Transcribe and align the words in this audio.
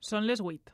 Són 0.00 0.24
les 0.24 0.40
8. 0.40 0.72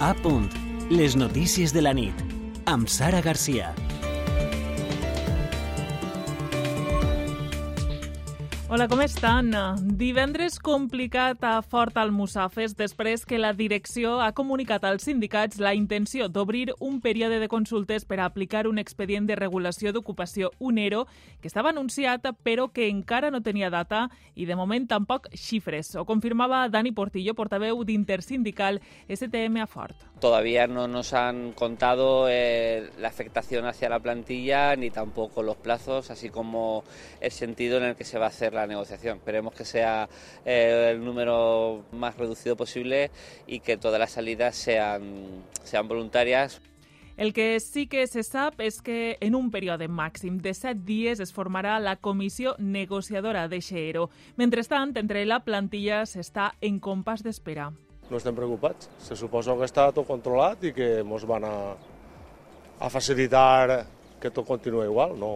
A 0.00 0.14
punt. 0.22 0.48
Les 0.88 1.16
notícies 1.20 1.76
de 1.76 1.84
la 1.84 1.92
nit. 1.92 2.24
Amb 2.64 2.88
Sara 2.88 3.20
Garcia. 3.20 3.74
Hola, 8.70 8.86
com 8.86 9.00
estan? 9.02 9.48
Divendres 9.98 10.60
complicat 10.62 11.42
a 11.42 11.56
Fort 11.58 11.96
Almussafes 11.98 12.76
després 12.78 13.24
que 13.26 13.40
la 13.40 13.50
direcció 13.50 14.12
ha 14.22 14.28
comunicat 14.30 14.84
als 14.86 15.08
sindicats 15.08 15.58
la 15.58 15.72
intenció 15.74 16.28
d'obrir 16.30 16.76
un 16.78 17.00
període 17.02 17.40
de 17.42 17.48
consultes 17.50 18.06
per 18.06 18.20
a 18.20 18.28
aplicar 18.28 18.68
un 18.70 18.78
expedient 18.78 19.26
de 19.26 19.34
regulació 19.34 19.90
d'ocupació, 19.90 20.52
un 20.60 20.78
ERO, 20.78 21.08
que 21.40 21.50
estava 21.50 21.74
anunciat 21.74 22.30
però 22.46 22.68
que 22.70 22.86
encara 22.86 23.32
no 23.34 23.42
tenia 23.42 23.74
data 23.74 24.04
i 24.36 24.46
de 24.46 24.54
moment 24.54 24.86
tampoc 24.86 25.26
xifres. 25.34 25.96
Ho 25.98 26.06
confirmava 26.06 26.68
Dani 26.70 26.94
Portillo, 26.94 27.34
portaveu 27.34 27.82
d'Intersindical 27.82 28.78
STM 29.10 29.64
a 29.64 29.66
Fort. 29.66 30.09
Todavía 30.20 30.66
no 30.66 30.86
nos 30.86 31.14
han 31.14 31.52
contado 31.52 32.28
eh, 32.28 32.90
la 32.98 33.08
afectación 33.08 33.64
hacia 33.64 33.88
la 33.88 34.00
plantilla 34.00 34.76
ni 34.76 34.90
tampoco 34.90 35.42
los 35.42 35.56
plazos, 35.56 36.10
así 36.10 36.28
como 36.28 36.84
el 37.22 37.30
sentido 37.30 37.78
en 37.78 37.84
el 37.84 37.96
que 37.96 38.04
se 38.04 38.18
va 38.18 38.26
a 38.26 38.28
hacer 38.28 38.52
la 38.52 38.66
negociación. 38.66 39.16
Esperemos 39.16 39.54
que 39.54 39.64
sea 39.64 40.10
eh, 40.44 40.90
el 40.90 41.02
número 41.02 41.84
más 41.92 42.18
reducido 42.18 42.54
posible 42.54 43.10
y 43.46 43.60
que 43.60 43.78
todas 43.78 43.98
las 43.98 44.10
salidas 44.10 44.56
sean, 44.56 45.42
voluntarias. 45.88 46.60
El 47.16 47.32
que 47.32 47.58
sí 47.58 47.86
que 47.86 48.06
se 48.06 48.22
sap 48.22 48.60
és 48.60 48.80
que 48.80 49.16
en 49.20 49.34
un 49.34 49.50
període 49.52 49.88
màxim 49.88 50.38
de 50.40 50.54
7 50.56 50.84
dies 50.84 51.20
es 51.20 51.32
formarà 51.36 51.78
la 51.80 51.96
comissió 51.96 52.56
negociadora 52.58 53.48
de 53.48 53.60
Xero. 53.60 54.08
Mentrestant, 54.36 54.96
entre 54.96 55.24
la 55.24 55.40
plantilla 55.44 56.06
s'està 56.08 56.54
en 56.60 56.80
compàs 56.80 57.24
d'espera. 57.24 57.72
No 58.10 58.18
estem 58.18 58.36
preocupats. 58.36 58.90
Se 58.98 59.16
suposa 59.16 59.56
que 59.56 59.68
està 59.68 59.88
tot 59.94 60.08
controlat 60.08 60.66
i 60.66 60.74
que 60.76 61.00
ens 61.04 61.26
van 61.28 61.46
a, 61.46 61.56
a 62.80 62.90
facilitar 62.92 63.84
que 64.20 64.30
tot 64.30 64.46
continua 64.46 64.84
igual, 64.84 65.16
no, 65.18 65.32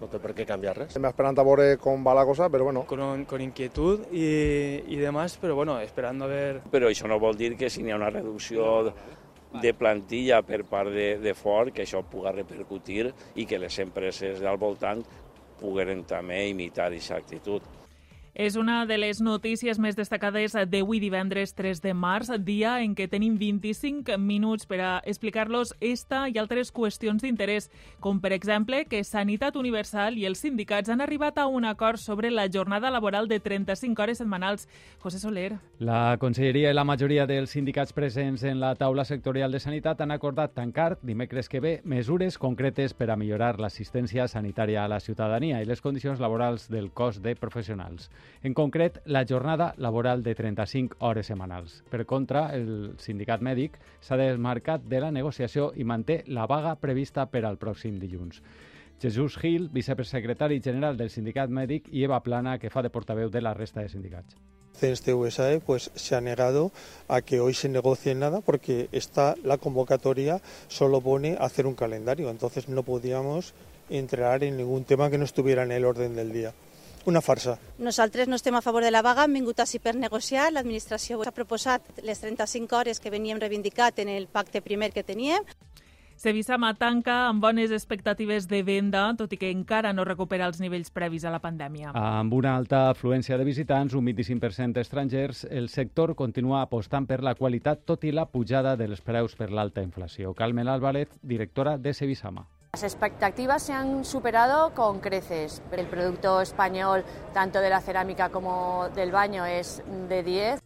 no 0.00 0.10
té 0.10 0.20
per 0.20 0.34
què 0.36 0.46
canviar 0.48 0.76
res. 0.76 0.92
Estem 0.92 1.08
esperant 1.08 1.38
a 1.38 1.46
veure 1.46 1.68
com 1.80 2.04
va 2.04 2.16
la 2.16 2.26
cosa, 2.28 2.50
però 2.52 2.68
bueno. 2.68 2.84
Con, 2.90 3.24
con 3.24 3.40
inquietud 3.40 4.06
y, 4.12 4.82
y 4.86 4.96
demás, 4.96 5.38
pero 5.40 5.54
bueno, 5.54 5.78
esperando 5.80 6.26
a 6.26 6.28
ver 6.28 6.62
Però 6.70 6.90
això 6.90 7.08
no 7.08 7.20
vol 7.22 7.38
dir 7.38 7.54
que 7.56 7.70
si 7.70 7.82
n'hi 7.82 7.94
ha 7.94 8.00
una 8.00 8.10
reducció 8.10 8.92
de 9.54 9.70
plantilla 9.78 10.42
per 10.42 10.64
part 10.66 10.90
de, 10.90 11.14
de 11.22 11.34
Ford, 11.38 11.70
que 11.72 11.84
això 11.86 12.02
pugui 12.02 12.32
repercutir 12.34 13.12
i 13.38 13.46
que 13.46 13.60
les 13.62 13.78
empreses 13.78 14.42
al 14.42 14.58
voltant 14.58 15.04
pogueren 15.60 16.02
també 16.04 16.48
imitar 16.50 16.90
aquesta 16.90 17.16
actitud. 17.22 17.62
És 18.34 18.56
una 18.58 18.80
de 18.82 18.96
les 18.98 19.20
notícies 19.22 19.78
més 19.78 19.94
destacades 19.94 20.56
d'avui 20.66 20.98
divendres 20.98 21.52
3 21.54 21.78
de 21.78 21.92
març, 21.94 22.32
dia 22.42 22.80
en 22.82 22.96
què 22.98 23.06
tenim 23.06 23.36
25 23.38 24.16
minuts 24.18 24.66
per 24.66 24.80
a 24.82 24.88
explicar-los 25.06 25.70
esta 25.78 26.24
i 26.26 26.40
altres 26.42 26.72
qüestions 26.74 27.22
d'interès, 27.22 27.68
com 28.02 28.18
per 28.18 28.32
exemple 28.34 28.80
que 28.90 29.04
Sanitat 29.06 29.54
Universal 29.54 30.18
i 30.18 30.26
els 30.26 30.42
sindicats 30.42 30.90
han 30.90 31.04
arribat 31.04 31.38
a 31.38 31.46
un 31.46 31.62
acord 31.64 32.02
sobre 32.02 32.32
la 32.34 32.48
jornada 32.50 32.90
laboral 32.90 33.30
de 33.30 33.38
35 33.38 34.02
hores 34.02 34.18
setmanals. 34.18 34.66
José 34.98 35.22
Soler. 35.22 35.60
La 35.78 36.16
Conselleria 36.18 36.74
i 36.74 36.74
la 36.74 36.82
majoria 36.82 37.28
dels 37.30 37.54
sindicats 37.54 37.94
presents 37.94 38.42
en 38.42 38.58
la 38.58 38.74
taula 38.74 39.06
sectorial 39.06 39.54
de 39.54 39.62
Sanitat 39.62 40.02
han 40.02 40.10
acordat 40.10 40.58
tancar 40.58 40.98
dimecres 41.06 41.48
que 41.48 41.62
ve 41.62 41.76
mesures 41.84 42.42
concretes 42.42 42.98
per 42.98 43.12
a 43.12 43.16
millorar 43.16 43.60
l'assistència 43.62 44.26
sanitària 44.26 44.82
a 44.82 44.90
la 44.90 44.98
ciutadania 44.98 45.62
i 45.62 45.70
les 45.70 45.80
condicions 45.80 46.18
laborals 46.18 46.66
del 46.66 46.90
cos 46.90 47.22
de 47.22 47.38
professionals. 47.38 48.10
En 48.42 48.54
concret, 48.54 49.00
la 49.06 49.24
jornada 49.28 49.74
laboral 49.78 50.22
de 50.22 50.34
35 50.34 50.96
hores 51.00 51.26
setmanals. 51.26 51.82
Per 51.90 52.04
contra, 52.06 52.48
el 52.54 52.94
sindicat 52.98 53.40
mèdic 53.40 53.78
s'ha 54.00 54.18
desmarcat 54.20 54.84
de 54.84 55.00
la 55.00 55.10
negociació 55.10 55.72
i 55.76 55.84
manté 55.84 56.22
la 56.26 56.46
vaga 56.46 56.76
prevista 56.76 57.26
per 57.26 57.44
al 57.44 57.58
pròxim 57.58 57.98
dilluns. 57.98 58.42
Jesús 59.00 59.36
Gil, 59.36 59.68
vicepresecretari 59.72 60.60
general 60.60 60.96
del 60.96 61.10
sindicat 61.10 61.50
mèdic, 61.50 61.88
i 61.92 62.04
Eva 62.04 62.20
Plana, 62.24 62.58
que 62.58 62.70
fa 62.70 62.82
de 62.82 62.90
portaveu 62.90 63.30
de 63.30 63.42
la 63.42 63.54
resta 63.54 63.82
de 63.82 63.88
sindicats. 63.88 64.36
CNST-USAE 64.74 65.60
pues, 65.60 65.90
se 65.94 66.16
ha 66.16 66.20
negado 66.20 66.72
a 67.08 67.22
que 67.22 67.40
hoy 67.40 67.54
se 67.54 67.68
negocie 67.68 68.14
nada 68.14 68.40
porque 68.40 68.88
está 68.92 69.36
la 69.44 69.58
convocatoria 69.58 70.40
solo 70.68 71.00
pone 71.00 71.36
hacer 71.38 71.66
un 71.66 71.74
calendario, 71.74 72.30
entonces 72.30 72.68
no 72.68 72.82
podíamos 72.82 73.54
entrar 73.88 74.42
en 74.42 74.56
ningún 74.56 74.84
tema 74.84 75.10
que 75.10 75.18
no 75.18 75.24
estuviera 75.24 75.62
en 75.62 75.72
el 75.72 75.84
orden 75.84 76.16
del 76.16 76.32
día. 76.32 76.54
Una 77.06 77.20
farsa. 77.20 77.58
Nosaltres 77.78 78.28
no 78.28 78.36
estem 78.36 78.54
a 78.56 78.62
favor 78.62 78.84
de 78.84 78.90
la 78.90 79.02
vaga, 79.04 79.26
hem 79.28 79.36
vingut 79.36 79.60
així 79.60 79.78
per 79.78 79.92
negociar. 79.94 80.48
L'administració 80.52 81.20
ha 81.20 81.36
proposat 81.36 82.00
les 82.02 82.20
35 82.24 82.76
hores 82.78 83.00
que 83.00 83.12
veníem 83.12 83.40
reivindicat 83.42 83.98
en 84.00 84.08
el 84.08 84.26
pacte 84.26 84.62
primer 84.64 84.92
que 84.92 85.04
teníem. 85.04 85.44
Sevisama 86.16 86.70
tanca 86.78 87.26
amb 87.26 87.42
bones 87.42 87.72
expectatives 87.74 88.46
de 88.48 88.62
venda, 88.62 89.02
tot 89.18 89.32
i 89.34 89.36
que 89.36 89.50
encara 89.50 89.92
no 89.92 90.06
recupera 90.06 90.46
els 90.46 90.60
nivells 90.62 90.92
previs 90.94 91.26
a 91.26 91.32
la 91.34 91.42
pandèmia. 91.42 91.90
Amb 91.98 92.32
una 92.38 92.54
alta 92.56 92.86
afluència 92.92 93.36
de 93.36 93.44
visitants, 93.44 93.98
un 93.98 94.06
25% 94.06 94.80
estrangers, 94.80 95.44
el 95.50 95.68
sector 95.68 96.14
continua 96.14 96.62
apostant 96.62 97.10
per 97.10 97.20
la 97.20 97.34
qualitat, 97.34 97.82
tot 97.84 98.06
i 98.06 98.14
la 98.14 98.30
pujada 98.30 98.76
dels 98.80 99.02
preus 99.02 99.34
per 99.34 99.50
l'alta 99.50 99.82
inflació. 99.82 100.32
Carmen 100.38 100.70
Álvarez, 100.70 101.10
directora 101.20 101.76
de 101.78 101.92
Sevisama. 101.92 102.46
Las 102.74 102.82
expectativas 102.82 103.62
se 103.62 103.72
han 103.72 104.04
superado 104.04 104.74
con 104.74 104.98
creces. 104.98 105.62
El 105.70 105.86
producto 105.86 106.40
español, 106.40 107.04
tanto 107.32 107.60
de 107.60 107.70
la 107.70 107.80
cerámica 107.80 108.30
como 108.30 108.88
del 108.96 109.12
baño, 109.12 109.46
es 109.46 109.80
de 110.08 110.24
10. 110.24 110.60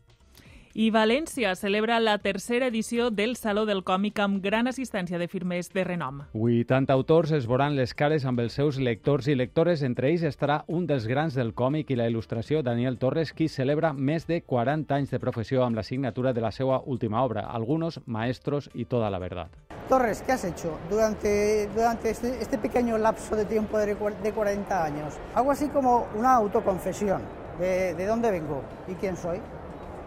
I 0.78 0.92
València 0.94 1.56
celebra 1.58 1.96
la 1.98 2.12
tercera 2.22 2.68
edició 2.70 3.08
del 3.10 3.32
Saló 3.34 3.64
del 3.66 3.80
Còmic 3.82 4.20
amb 4.22 4.36
gran 4.44 4.70
assistència 4.70 5.18
de 5.18 5.26
firmes 5.26 5.72
de 5.74 5.82
renom. 5.82 6.20
80 6.38 6.94
autors 6.94 7.32
es 7.34 7.48
veuran 7.50 7.74
les 7.74 7.96
cares 7.98 8.22
amb 8.30 8.38
els 8.38 8.54
seus 8.54 8.78
lectors 8.78 9.26
i 9.26 9.34
lectores. 9.34 9.82
Entre 9.82 10.06
ells 10.12 10.22
estarà 10.22 10.60
un 10.68 10.86
dels 10.86 11.08
grans 11.10 11.34
del 11.34 11.50
còmic 11.58 11.90
i 11.90 11.98
la 11.98 12.06
il·lustració, 12.06 12.62
Daniel 12.62 13.00
Torres, 13.02 13.34
qui 13.34 13.48
celebra 13.50 13.90
més 13.92 14.28
de 14.30 14.38
40 14.46 14.94
anys 14.94 15.10
de 15.10 15.18
professió 15.18 15.64
amb 15.66 15.74
la 15.74 15.82
signatura 15.82 16.32
de 16.32 16.46
la 16.46 16.52
seva 16.54 16.78
última 16.86 17.24
obra, 17.24 17.48
Algunos, 17.50 17.98
Maestros 18.06 18.70
y 18.72 18.84
Toda 18.84 19.10
la 19.10 19.18
Verdad. 19.18 19.48
Torres, 19.88 20.22
¿qué 20.22 20.30
has 20.30 20.44
hecho 20.44 20.78
durante, 20.88 21.66
durante 21.74 22.10
este, 22.10 22.40
este 22.40 22.56
pequeño 22.56 22.98
lapso 22.98 23.34
de 23.34 23.46
tiempo 23.46 23.78
de, 23.78 23.96
de 23.96 24.32
40 24.32 24.84
años? 24.84 25.18
Algo 25.34 25.50
así 25.50 25.70
como 25.70 26.06
una 26.14 26.36
autoconfesión 26.36 27.22
de, 27.58 27.94
de 27.94 28.06
dónde 28.06 28.30
vengo 28.30 28.62
y 28.86 28.94
quién 28.94 29.16
soy. 29.16 29.40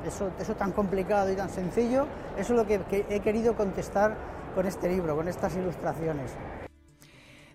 Eso, 0.05 0.31
eso 0.39 0.55
tan 0.55 0.71
complicado 0.71 1.31
y 1.31 1.35
tan 1.35 1.49
sencillo, 1.49 2.07
eso 2.37 2.53
es 2.53 2.59
lo 2.59 2.65
que, 2.65 3.05
he 3.09 3.19
querido 3.19 3.55
contestar 3.55 4.15
con 4.55 4.65
este 4.65 4.89
libro, 4.89 5.15
con 5.15 5.27
estas 5.27 5.55
ilustraciones. 5.55 6.35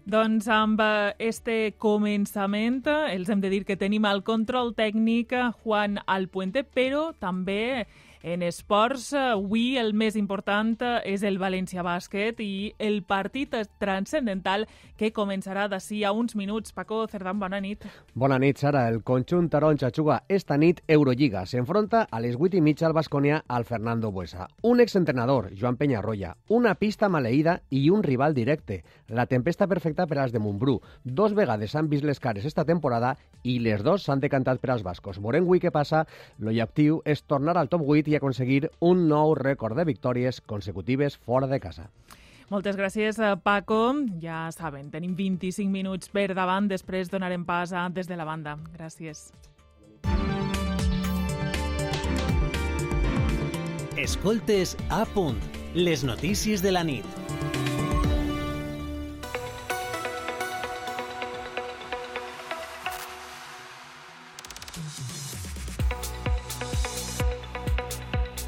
Doncs 0.06 0.46
amb 0.46 0.78
este 1.18 1.74
començament 1.82 2.84
els 2.86 3.26
hem 3.26 3.40
de 3.42 3.48
dir 3.50 3.64
que 3.66 3.74
tenim 3.74 4.04
al 4.06 4.20
control 4.22 4.70
tècnic 4.78 5.34
Juan 5.64 5.98
Alpuente, 6.06 6.62
però 6.62 7.08
també 7.18 7.88
en 8.26 8.42
esports, 8.42 9.12
avui 9.14 9.76
el 9.78 9.92
més 9.94 10.16
important 10.18 10.74
és 11.06 11.22
el 11.22 11.36
València 11.38 11.84
Bàsquet 11.86 12.40
i 12.42 12.72
el 12.82 13.04
partit 13.06 13.54
transcendental 13.78 14.64
que 14.98 15.12
començarà 15.14 15.68
d'ací 15.70 16.00
a 16.02 16.10
uns 16.10 16.34
minuts. 16.34 16.72
Paco 16.74 17.04
Cerdán, 17.06 17.38
bona 17.38 17.60
nit. 17.62 17.86
Bona 18.18 18.40
nit, 18.42 18.58
Sara. 18.58 18.88
El 18.90 19.04
conjunt 19.06 19.46
taronja 19.52 19.92
juga 19.94 20.24
esta 20.28 20.56
nit 20.58 20.80
Eurolliga. 20.88 21.44
S'enfronta 21.46 22.08
a 22.10 22.20
les 22.20 22.34
8 22.34 22.58
i 22.58 22.64
mitja 22.66 22.88
al 22.88 22.96
Bascònia 22.96 23.44
al 23.46 23.64
Fernando 23.64 24.10
Buesa. 24.10 24.48
Un 24.62 24.82
exentrenador, 24.82 25.52
Joan 25.54 25.78
Peñarroya, 25.78 26.34
una 26.48 26.74
pista 26.74 27.08
maleïda 27.08 27.60
i 27.70 27.90
un 27.94 28.02
rival 28.02 28.34
directe. 28.34 28.82
La 29.06 29.28
tempesta 29.30 29.68
perfecta 29.70 30.08
per 30.10 30.18
als 30.18 30.34
de 30.34 30.42
Montbrú. 30.42 30.80
Dos 31.04 31.34
vegades 31.34 31.76
han 31.76 31.88
vist 31.88 32.02
les 32.02 32.18
cares 32.18 32.44
esta 32.44 32.64
temporada 32.64 33.14
i 33.44 33.60
les 33.62 33.86
dos 33.86 34.02
s'han 34.02 34.18
decantat 34.18 34.58
per 34.58 34.72
als 34.74 34.82
bascos. 34.82 35.22
Veurem 35.22 35.46
avui 35.46 35.62
què 35.62 35.70
passa. 35.70 36.02
L'objectiu 36.42 37.02
és 37.06 37.22
tornar 37.22 37.54
al 37.56 37.70
top 37.70 37.86
8 37.86 38.10
i 38.10 38.15
aconseguir 38.16 38.70
un 38.80 39.06
nou 39.08 39.34
rècord 39.38 39.76
de 39.76 39.84
victòries 39.84 40.40
consecutives 40.40 41.16
fora 41.16 41.46
de 41.46 41.60
casa. 41.60 41.90
Moltes 42.48 42.76
gràcies, 42.78 43.18
Paco. 43.42 43.80
Ja 44.22 44.46
saben, 44.54 44.90
tenim 44.92 45.16
25 45.18 45.66
minuts 45.70 46.12
per 46.14 46.28
davant, 46.34 46.68
després 46.70 47.10
donarem 47.10 47.44
pas 47.44 47.72
a 47.72 47.88
Des 47.90 48.06
de 48.06 48.16
la 48.16 48.24
Banda. 48.28 48.54
Gràcies. 48.76 49.32
Escoltes 53.96 54.76
a 54.92 55.04
punt, 55.14 55.40
les 55.74 56.04
notícies 56.04 56.62
de 56.62 56.70
la 56.70 56.84
nit. 56.84 57.06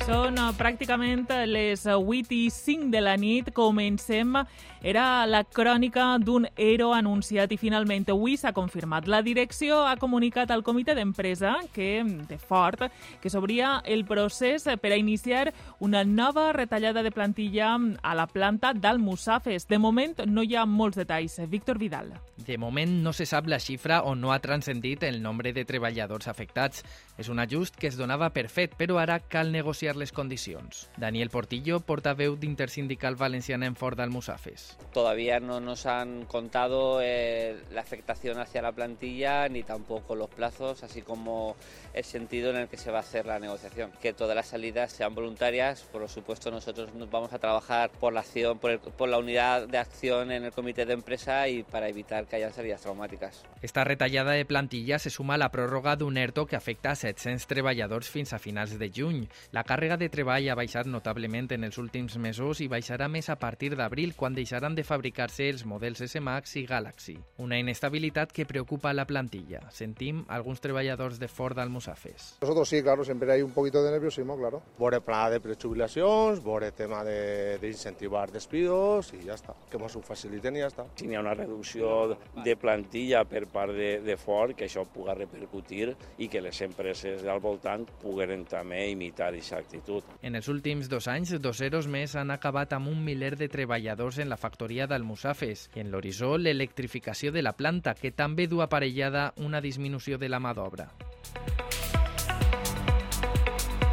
Són 0.09 0.39
pràcticament 0.57 1.27
les 1.51 1.83
8 1.85 2.33
i 2.33 2.47
5 2.49 2.89
de 2.89 3.01
la 3.05 3.13
nit. 3.21 3.51
Comencem. 3.53 4.39
Era 4.81 5.27
la 5.27 5.43
crònica 5.45 6.05
d'un 6.23 6.47
ERO 6.57 6.93
anunciat 6.97 7.51
i 7.53 7.59
finalment 7.61 8.07
avui 8.09 8.39
s'ha 8.39 8.55
confirmat. 8.57 9.05
La 9.11 9.21
direcció 9.27 9.83
ha 9.85 9.99
comunicat 10.01 10.49
al 10.55 10.63
comitè 10.65 10.95
d'empresa 10.97 11.59
que, 11.75 12.07
de 12.29 12.39
Ford 12.39 12.87
que 13.21 13.29
s'obria 13.29 13.83
el 13.85 14.07
procés 14.09 14.65
per 14.81 14.95
a 14.95 14.97
iniciar 14.97 15.53
una 15.81 16.05
nova 16.05 16.53
retallada 16.57 17.03
de 17.03 17.13
plantilla 17.13 17.75
a 17.77 18.15
la 18.15 18.27
planta 18.31 18.73
d'Almussafes. 18.73 19.69
De 19.69 19.77
moment 19.77 20.25
no 20.25 20.47
hi 20.47 20.57
ha 20.57 20.65
molts 20.65 20.97
detalls. 20.97 21.37
Víctor 21.51 21.77
Vidal. 21.77 22.15
De 22.39 22.57
moment 22.57 22.97
no 23.03 23.13
se 23.13 23.27
sap 23.27 23.51
la 23.51 23.61
xifra 23.61 24.01
o 24.09 24.15
no 24.15 24.33
ha 24.33 24.41
transcendit 24.41 25.03
el 25.03 25.21
nombre 25.21 25.53
de 25.53 25.67
treballadors 25.69 26.33
afectats. 26.33 26.87
És 27.19 27.29
un 27.29 27.45
ajust 27.45 27.77
que 27.77 27.91
es 27.91 28.01
donava 28.01 28.31
per 28.33 28.47
fet, 28.49 28.79
però 28.79 29.03
ara 29.03 29.19
cal 29.21 29.53
negociar 29.53 29.98
les 29.99 30.13
condicions. 30.13 30.89
Daniel 30.97 31.31
Portillo, 31.31 31.81
portaveu 31.81 32.37
d'Intersindical 32.37 33.17
Valenciana 33.17 33.67
en 33.67 33.77
Ford 33.77 34.01
Almusafes. 34.01 34.79
Todavía 34.93 35.41
no 35.41 35.61
nos 35.61 35.87
han 35.87 36.25
contado 36.25 37.01
eh, 37.03 37.57
la 37.73 37.81
afectación 37.81 38.39
hacia 38.39 38.63
la 38.63 38.73
plantilla 38.73 39.49
ni 39.49 39.63
tampoco 39.63 40.15
los 40.15 40.31
plazos, 40.31 40.83
así 40.83 41.03
como 41.03 41.57
el 41.93 42.05
sentido 42.05 42.51
en 42.51 42.57
el 42.57 42.69
que 42.69 42.77
se 42.77 42.91
va 42.91 42.99
a 42.99 43.01
hacer 43.01 43.27
la 43.27 43.39
negociación. 43.39 43.91
Que 44.01 44.13
todas 44.13 44.35
las 44.35 44.47
salidas 44.47 44.93
sean 44.93 45.15
voluntarias, 45.15 45.83
por 45.93 46.09
supuesto 46.09 46.51
nosotros 46.51 46.95
nos 46.95 47.11
vamos 47.11 47.33
a 47.33 47.39
trabajar 47.39 47.91
por 47.91 48.13
la 48.13 48.21
acción, 48.21 48.59
por, 48.59 48.71
el, 48.71 48.79
por 48.79 49.09
la 49.09 49.19
unidad 49.19 49.69
de 49.69 49.79
acción 49.79 50.31
en 50.31 50.45
el 50.45 50.53
comité 50.53 50.87
de 50.87 50.95
empresa 50.95 51.49
y 51.49 51.63
para 51.63 51.89
evitar 51.89 52.27
que 52.27 52.37
haya 52.37 52.53
salidas 52.53 52.83
traumáticas. 52.83 53.45
Esta 53.63 53.85
retallada 53.85 54.33
de 54.33 54.45
plantilla 54.45 54.99
se 54.99 55.11
suma 55.11 55.35
a 55.35 55.39
la 55.39 55.51
pròrroga 55.51 55.97
d'un 55.97 56.17
ERTO 56.17 56.47
que 56.47 56.57
afecta 56.57 56.93
a 56.93 56.97
700 56.97 57.47
treballadors 57.47 58.11
fins 58.11 58.33
a 58.33 58.39
finals 58.39 58.79
de 58.79 58.91
juny. 58.95 59.29
La 59.51 59.65
càrrega 59.65 59.88
de 59.97 60.09
treball 60.13 60.49
ha 60.51 60.57
baixat 60.59 60.89
notablement 60.91 61.47
en 61.55 61.65
els 61.65 61.79
últims 61.79 62.17
mesos 62.19 62.61
i 62.61 62.67
baixarà 62.69 63.07
més 63.09 63.29
a 63.31 63.37
partir 63.41 63.71
d'abril, 63.79 64.13
quan 64.19 64.35
deixaran 64.35 64.75
de 64.75 64.85
fabricar-se 64.85 65.49
els 65.49 65.65
models 65.65 66.03
S-Max 66.05 66.57
i 66.61 66.65
Galaxy. 66.67 67.15
Una 67.39 67.59
inestabilitat 67.59 68.33
que 68.35 68.45
preocupa 68.45 68.91
a 68.91 68.97
la 68.97 69.07
plantilla. 69.07 69.63
Sentim 69.71 70.25
alguns 70.29 70.61
treballadors 70.61 71.19
de 71.19 71.29
Ford 71.29 71.59
Almusafes. 71.59 72.35
Nosotros 72.43 72.69
sí, 72.69 72.83
claro, 72.83 73.05
siempre 73.05 73.33
hay 73.33 73.43
un 73.43 73.53
poquito 73.53 73.83
de 73.83 73.93
nerviosismo, 73.93 74.37
claro. 74.37 74.63
Bore 74.79 75.01
plan 75.01 75.31
de 75.33 75.41
prejubilacions, 75.41 76.43
bore 76.43 76.73
tema 76.73 77.05
de, 77.05 77.59
de 77.59 77.69
incentivar 77.69 78.31
despidos 78.31 79.13
i 79.15 79.23
ja 79.25 79.39
està. 79.39 79.55
Que 79.71 79.79
mos 79.79 79.97
ho 79.97 80.03
faciliten 80.03 80.59
i 80.59 80.65
ja 80.65 80.69
està. 80.73 80.89
Si 80.99 81.07
n'hi 81.07 81.17
ha 81.17 81.23
una 81.25 81.35
reducció 81.39 82.19
de 82.45 82.57
plantilla 82.57 83.25
per 83.25 83.47
part 83.47 83.73
de, 83.73 84.01
de 84.05 84.19
Ford, 84.19 84.57
que 84.59 84.67
això 84.69 84.85
puga 84.91 85.17
repercutir 85.17 85.95
i 86.19 86.29
que 86.29 86.43
les 86.43 86.61
empreses 86.67 87.25
al 87.25 87.41
voltant 87.41 87.87
puguen 88.03 88.45
també 88.49 88.89
imitar 88.91 89.29
aquesta 89.29 89.63
actitud. 89.79 90.05
En 90.23 90.37
els 90.37 90.49
últims 90.53 90.91
dos 90.91 91.09
anys, 91.09 91.37
dos 91.41 91.63
eros 91.65 91.89
més 91.89 92.17
han 92.19 92.35
acabat 92.35 92.75
amb 92.77 92.91
un 92.93 93.01
miler 93.05 93.37
de 93.39 93.49
treballadors 93.49 94.19
en 94.19 94.29
la 94.29 94.41
factoria 94.41 94.87
d'Almusafes 94.87 95.69
i 95.75 95.85
en 95.85 95.93
l'horitzó 95.93 96.37
l'electrificació 96.37 97.33
de 97.33 97.43
la 97.43 97.57
planta, 97.57 97.95
que 97.95 98.13
també 98.13 98.47
du 98.47 98.63
aparellada 98.63 99.33
una 99.37 99.63
disminució 99.65 100.19
de 100.19 100.29
la 100.29 100.43
mà 100.43 100.55
d'obra. 100.55 100.91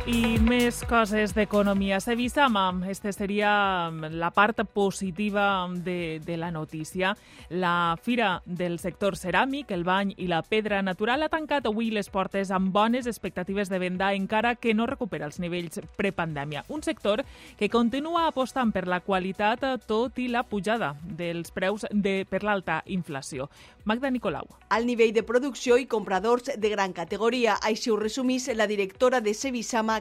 I 0.06 0.36
més 0.38 0.84
coses 0.86 1.32
d'economia. 1.34 1.98
Sevisama, 1.98 2.68
este 2.92 3.10
seria 3.10 3.90
la 3.90 4.30
part 4.30 4.60
positiva 4.70 5.66
de, 5.74 6.22
de 6.24 6.38
la 6.38 6.52
notícia. 6.52 7.16
La 7.50 7.98
Fira 7.98 8.44
del 8.46 8.78
sector 8.78 9.18
ceràmic, 9.18 9.72
el 9.74 9.82
bany 9.84 10.14
i 10.22 10.28
la 10.30 10.44
pedra 10.46 10.84
natural 10.86 11.26
ha 11.26 11.32
tancat 11.34 11.66
avui 11.66 11.90
les 11.90 12.12
portes 12.14 12.52
amb 12.54 12.70
bones 12.70 13.10
expectatives 13.10 13.72
de 13.74 13.80
venda, 13.82 14.12
encara 14.14 14.54
que 14.54 14.76
no 14.78 14.86
recupera 14.86 15.26
els 15.26 15.40
nivells 15.42 15.82
prepandèmia. 15.98 16.68
Un 16.70 16.86
sector 16.86 17.26
que 17.58 17.72
continua 17.74 18.28
apostant 18.28 18.76
per 18.76 18.86
la 18.86 19.02
qualitat 19.02 19.66
tot 19.90 20.22
i 20.22 20.28
la 20.30 20.46
pujada 20.46 20.94
dels 21.02 21.50
preus 21.50 21.90
de, 21.90 22.28
per 22.30 22.44
l'alta 22.46 22.84
inflació. 22.86 23.50
Magda 23.86 24.10
Nicolau. 24.10 24.48
Al 24.70 24.86
nivell 24.86 25.14
de 25.14 25.22
producció 25.22 25.78
i 25.78 25.86
compradors 25.86 26.50
de 26.58 26.70
gran 26.70 26.94
categoria, 26.94 27.60
així 27.62 27.92
ho 27.94 27.98
resumís 27.98 28.48
la 28.54 28.66
directora 28.66 29.22
de 29.22 29.34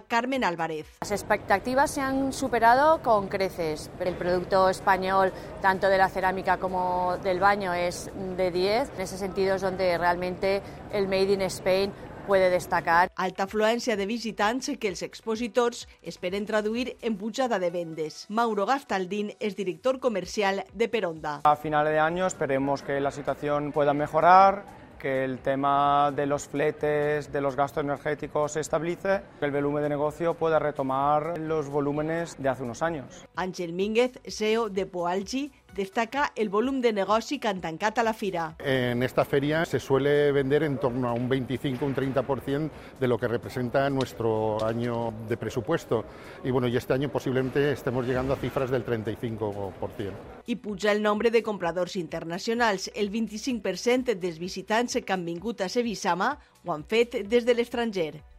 Carmen 0.01 0.45
Álvarez. 0.45 0.87
Las 1.01 1.11
expectativas 1.11 1.91
se 1.91 2.01
han 2.01 2.33
superado 2.33 3.03
con 3.03 3.29
creces. 3.29 3.91
El 4.01 4.15
producto 4.15 4.69
español, 4.69 5.33
tanto 5.63 5.89
de 5.89 5.99
la 5.99 6.09
cerámica 6.09 6.59
como 6.59 7.17
del 7.23 7.41
baño, 7.41 7.73
es 7.75 8.11
de 8.37 8.51
10. 8.51 8.93
En 8.97 9.01
ese 9.01 9.19
sentido 9.19 9.57
es 9.57 9.63
donde 9.63 9.97
realmente 9.99 10.63
el 10.93 11.07
Made 11.07 11.33
in 11.33 11.43
Spain 11.43 11.93
puede 12.27 12.51
destacar. 12.51 13.11
Alta 13.17 13.45
afluència 13.45 13.97
de 13.97 14.07
visitants 14.09 14.71
que 14.81 14.89
els 14.89 15.03
expositors 15.05 15.85
esperen 16.03 16.47
traduir 16.49 16.97
en 17.03 17.19
pujada 17.21 17.59
de 17.59 17.71
vendes. 17.71 18.25
Mauro 18.29 18.67
Gastaldín 18.67 19.35
es 19.41 19.57
director 19.57 20.01
comercial 20.01 20.65
de 20.73 20.89
Peronda. 20.89 21.41
A 21.45 21.57
final 21.57 21.87
de 21.87 21.99
año 21.99 22.27
esperemos 22.27 22.83
que 22.83 23.01
la 23.01 23.11
situación 23.11 23.73
pueda 23.73 23.93
mejorar, 23.95 24.65
que 25.05 25.23
el 25.23 25.41
tema 25.41 26.11
de 26.17 26.25
los 26.25 26.49
fletes, 26.49 27.31
de 27.31 27.43
los 27.43 27.57
gastos 27.57 27.85
energéticos 27.85 28.53
se 28.53 28.61
estabilice, 28.61 29.21
que 29.39 29.45
el 29.45 29.53
volumen 29.53 29.83
de 29.83 29.91
negocio 29.91 30.33
pueda 30.33 30.59
retomar 30.59 31.37
los 31.37 31.69
volúmenes 31.69 32.37
de 32.39 32.49
hace 32.49 32.63
unos 32.63 32.81
años. 32.81 33.27
Ángel 33.37 33.75
Mínguez, 33.75 34.19
CEO 34.27 34.71
de 34.71 34.87
Poalgi, 34.87 35.53
destaca 35.75 36.33
el 36.37 36.49
volumen 36.49 36.81
de 36.81 36.93
negoci 36.93 37.39
que 37.39 37.49
han 37.49 37.61
tancat 37.61 37.99
a 37.99 38.03
la 38.03 38.15
fira. 38.15 38.57
En 38.59 39.03
esta 39.03 39.25
feria 39.25 39.65
se 39.65 39.81
suele 39.81 40.33
vender 40.33 40.63
en 40.63 40.79
torno 40.79 41.09
a 41.09 41.13
un 41.13 41.29
25, 41.29 41.85
un 41.85 41.95
30% 41.95 42.71
de 43.01 43.09
lo 43.09 43.19
que 43.19 43.29
representa 43.29 43.91
nuestro 43.91 44.65
año 44.65 45.13
de 45.29 45.37
presupuesto. 45.37 46.05
Y 46.45 46.51
bueno, 46.51 46.69
y 46.69 46.77
este 46.77 46.93
año 46.93 47.11
posiblemente 47.11 47.73
estemos 47.73 48.07
llegando 48.07 48.35
a 48.35 48.37
cifras 48.37 48.71
del 48.71 48.85
35%. 48.85 50.13
I 50.47 50.57
puja 50.57 50.93
el 50.93 51.03
nombre 51.03 51.31
de 51.31 51.43
compradors 51.43 51.97
internacionals. 51.97 52.91
El 52.95 53.11
25% 53.11 54.15
dels 54.15 54.39
visitants 54.39 54.99
que 55.05 55.13
han 55.13 55.25
vingut 55.25 55.61
a 55.61 55.69
Sevisama 55.69 56.39
ho 56.65 56.73
han 56.73 56.85
fet 56.85 57.25
des 57.29 57.45
de 57.45 57.55
l'estranger. 57.55 58.34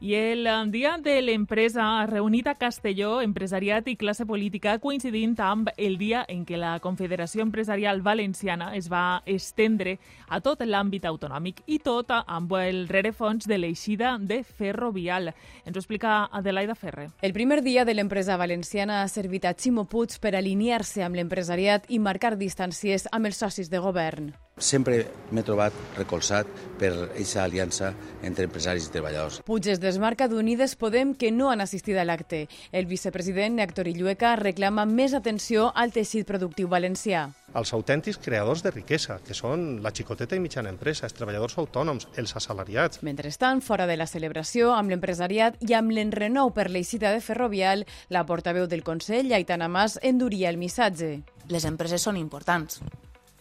I 0.00 0.14
el 0.14 0.46
dia 0.70 0.92
de 1.02 1.16
l'empresa 1.20 2.06
reunit 2.06 2.46
a 2.46 2.54
Castelló 2.54 3.16
empresariat 3.20 3.88
i 3.90 3.96
classe 3.98 4.22
política 4.30 4.76
coincidint 4.78 5.34
amb 5.42 5.72
el 5.74 5.98
dia 5.98 6.20
en 6.30 6.44
què 6.46 6.54
la 6.54 6.76
Confederació 6.78 7.42
Empresarial 7.42 7.98
Valenciana 8.06 8.70
es 8.78 8.86
va 8.92 9.24
estendre 9.26 9.96
a 10.28 10.38
tot 10.38 10.62
l'àmbit 10.62 11.02
autonòmic 11.10 11.64
i 11.66 11.80
tot 11.82 12.14
amb 12.14 12.54
el 12.60 12.86
rerefons 12.86 13.50
de 13.50 13.58
l'eixida 13.58 14.14
de 14.22 14.44
Ferrovial. 14.44 15.32
Ens 15.66 15.74
ho 15.74 15.82
explica 15.82 16.28
Adelaida 16.30 16.78
Ferre. 16.78 17.10
El 17.20 17.34
primer 17.34 17.64
dia 17.66 17.84
de 17.84 17.98
l'empresa 17.98 18.36
valenciana 18.38 19.02
ha 19.02 19.08
servit 19.10 19.50
a 19.50 19.56
Ximo 19.58 19.88
Puig 19.90 20.20
per 20.22 20.36
alinear-se 20.38 21.02
amb 21.02 21.18
l'empresariat 21.18 21.90
i 21.90 21.98
marcar 21.98 22.36
distàncies 22.38 23.10
amb 23.10 23.26
els 23.26 23.42
socis 23.42 23.66
de 23.66 23.82
govern. 23.82 24.30
Sempre 24.58 25.06
m'he 25.30 25.44
trobat 25.46 25.74
recolzat 25.96 26.48
per 26.78 26.90
aquesta 27.08 27.44
aliança 27.44 27.92
entre 28.26 28.46
empresaris 28.48 28.88
i 28.88 28.92
treballadors. 28.92 29.40
Puig 29.46 29.68
es 29.70 29.80
desmarca 29.82 30.28
d'Unides 30.28 30.74
Podem 30.80 31.14
que 31.14 31.30
no 31.30 31.50
han 31.52 31.62
assistit 31.62 31.98
a 31.98 32.04
l'acte. 32.06 32.46
El 32.72 32.88
vicepresident 32.90 33.58
Héctor 33.62 33.88
Illueca 33.90 34.34
reclama 34.40 34.86
més 34.88 35.14
atenció 35.14 35.68
al 35.74 35.92
teixit 35.94 36.26
productiu 36.26 36.68
valencià. 36.68 37.28
Els 37.56 37.72
autèntics 37.72 38.18
creadors 38.20 38.60
de 38.62 38.70
riquesa, 38.74 39.20
que 39.24 39.34
són 39.34 39.80
la 39.82 39.92
xicoteta 39.94 40.36
i 40.36 40.42
mitjana 40.42 40.68
empresa, 40.74 41.06
els 41.08 41.16
treballadors 41.16 41.56
autònoms, 41.58 42.08
els 42.20 42.34
assalariats. 42.36 43.02
Mentrestant, 43.06 43.62
fora 43.64 43.86
de 43.88 43.96
la 43.96 44.06
celebració, 44.10 44.74
amb 44.76 44.92
l'empresariat 44.92 45.56
i 45.64 45.74
amb 45.78 45.94
l'enrenou 45.96 46.52
per 46.52 46.68
l'eixida 46.68 47.14
de 47.14 47.24
Ferrovial, 47.24 47.86
la 48.12 48.26
portaveu 48.28 48.68
del 48.68 48.84
Consell, 48.84 49.32
Aitana 49.32 49.68
Mas, 49.68 49.98
enduria 50.02 50.52
el 50.52 50.60
missatge. 50.60 51.22
Les 51.48 51.64
empreses 51.64 52.04
són 52.04 52.20
importants, 52.20 52.82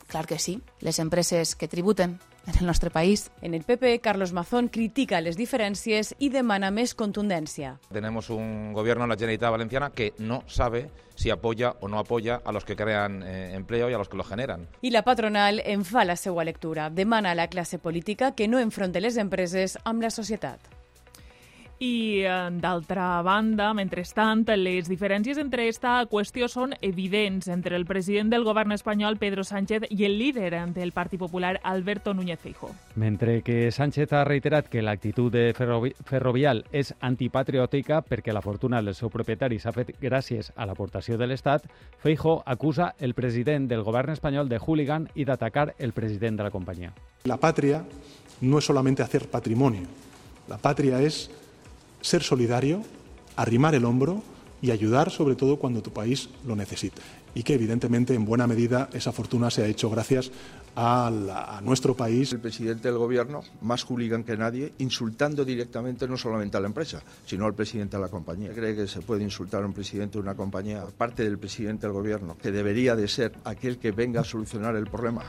Clar 0.08 0.26
que 0.26 0.40
sí, 0.40 0.62
les 0.80 1.00
empreses 1.00 1.56
que 1.56 1.68
tributen 1.68 2.20
en 2.48 2.58
el 2.60 2.66
nostre 2.66 2.90
país. 2.90 3.30
En 3.42 3.54
el 3.54 3.64
PP, 3.64 4.00
Carlos 4.00 4.32
Mazón 4.34 4.70
critica 4.70 5.20
les 5.22 5.38
diferències 5.38 6.14
i 6.18 6.30
demana 6.32 6.72
més 6.72 6.96
contundència. 6.96 7.76
Tenemos 7.92 8.30
un 8.32 8.72
gobierno 8.74 9.04
en 9.04 9.12
la 9.12 9.18
Generalitat 9.18 9.52
Valenciana 9.52 9.92
que 9.92 10.14
no 10.18 10.44
sabe 10.48 10.90
si 11.16 11.30
apoya 11.30 11.76
o 11.82 11.88
no 11.88 12.00
apoya 12.00 12.42
a 12.46 12.52
los 12.52 12.64
que 12.64 12.76
crean 12.76 13.22
eh, 13.24 13.54
empleo 13.56 13.90
y 13.90 13.94
a 13.94 13.98
los 13.98 14.08
que 14.08 14.18
lo 14.18 14.24
generan. 14.24 14.68
I 14.82 14.92
la 14.92 15.04
patronal 15.04 15.62
en 15.66 15.84
fa 15.84 16.06
la 16.06 16.16
seva 16.16 16.46
lectura. 16.46 16.90
Demana 16.90 17.32
a 17.32 17.36
la 17.36 17.50
classe 17.50 17.80
política 17.80 18.34
que 18.34 18.48
no 18.48 18.60
enfronte 18.60 19.02
les 19.02 19.18
empreses 19.18 19.78
amb 19.84 20.02
la 20.02 20.10
societat. 20.10 20.76
I, 21.79 22.24
eh, 22.25 22.50
d'altra 22.57 23.22
banda, 23.22 23.69
mentrestant, 23.77 24.48
les 24.57 24.88
diferències 24.89 25.38
entre 25.38 25.67
esta 25.69 26.00
qüestió 26.10 26.48
són 26.50 26.74
evidents 26.81 27.48
entre 27.53 27.77
el 27.77 27.86
president 27.86 28.31
del 28.34 28.43
govern 28.48 28.74
espanyol, 28.74 29.19
Pedro 29.22 29.43
Sánchez, 29.43 29.86
i 29.89 30.05
el 30.05 30.17
líder 30.17 30.74
del 30.74 30.91
Partit 30.91 31.19
Popular, 31.19 31.60
Alberto 31.63 32.15
Núñez 32.15 32.39
Feijóo. 32.39 32.74
Mentre 32.96 33.43
que 33.43 33.72
Sánchez 33.72 34.12
ha 34.13 34.24
reiterat 34.24 34.69
que 34.69 34.81
l'actitud 34.81 35.31
de 35.31 35.53
Ferrovi 35.53 35.93
Ferrovial 36.03 36.65
és 36.72 36.96
antipatriòtica 37.00 38.01
perquè 38.01 38.34
la 38.34 38.41
fortuna 38.41 38.81
del 38.81 38.96
seu 38.96 39.13
propietari 39.13 39.60
s'ha 39.60 39.75
fet 39.75 39.93
gràcies 40.01 40.51
a 40.55 40.65
l'aportació 40.65 41.17
de 41.17 41.27
l'Estat, 41.27 41.69
Feijóo 42.01 42.41
acusa 42.46 42.96
el 42.98 43.13
president 43.13 43.69
del 43.69 43.84
govern 43.84 44.10
espanyol 44.10 44.50
de 44.50 44.57
hooligan 44.57 45.10
i 45.13 45.25
d'atacar 45.25 45.75
el 45.77 45.93
president 45.93 46.38
de 46.38 46.43
la 46.43 46.51
companyia. 46.51 46.93
La 47.25 47.38
patria 47.38 47.86
no 48.41 48.57
es 48.57 48.65
solamente 48.65 49.03
hacer 49.03 49.29
patrimonio. 49.29 49.86
La 50.48 50.57
patria 50.57 51.01
es 51.01 51.29
ser 52.08 52.24
solidario, 52.24 52.84
arrimar 53.36 53.76
el 53.76 53.84
hombro 53.84 54.24
y 54.62 54.72
ayudar 54.72 55.12
sobre 55.12 55.36
todo 55.36 55.58
cuando 55.58 55.82
tu 55.82 55.92
país 55.92 56.30
lo 56.46 56.56
necesita. 56.56 57.02
Y 57.36 57.44
que 57.44 57.54
evidentemente 57.54 58.16
en 58.16 58.26
buena 58.26 58.48
medida 58.48 58.90
esa 58.94 59.12
fortuna 59.12 59.52
se 59.52 59.62
ha 59.62 59.68
hecho 59.68 59.90
gracias 59.90 60.32
a, 60.76 61.60
nuestro 61.64 61.96
país. 61.96 62.32
El 62.32 62.40
presidente 62.40 62.88
del 62.88 62.98
gobierno, 62.98 63.42
más 63.62 63.84
hooligan 63.84 64.24
que 64.24 64.38
nadie, 64.38 64.74
insultando 64.78 65.44
directamente 65.44 66.08
no 66.08 66.18
solamente 66.18 66.56
a 66.56 66.62
la 66.62 66.68
empresa, 66.68 67.04
sino 67.26 67.46
al 67.46 67.54
presidente 67.54 67.98
de 67.98 68.04
la 68.04 68.10
compañía. 68.10 68.54
¿Cree 68.54 68.76
que 68.76 68.88
se 68.88 69.02
puede 69.02 69.24
insultar 69.24 69.64
a 69.64 69.66
un 69.66 69.74
presidente 69.74 70.14
de 70.14 70.24
una 70.24 70.36
compañía, 70.36 70.84
aparte 70.84 71.24
del 71.24 71.38
presidente 71.38 71.88
del 71.88 71.94
gobierno, 71.94 72.38
que 72.42 72.52
debería 72.52 72.96
de 72.96 73.08
ser 73.08 73.34
aquel 73.44 73.78
que 73.78 73.92
venga 73.92 74.22
a 74.22 74.24
solucionar 74.24 74.76
el 74.78 74.86
problema? 74.86 75.24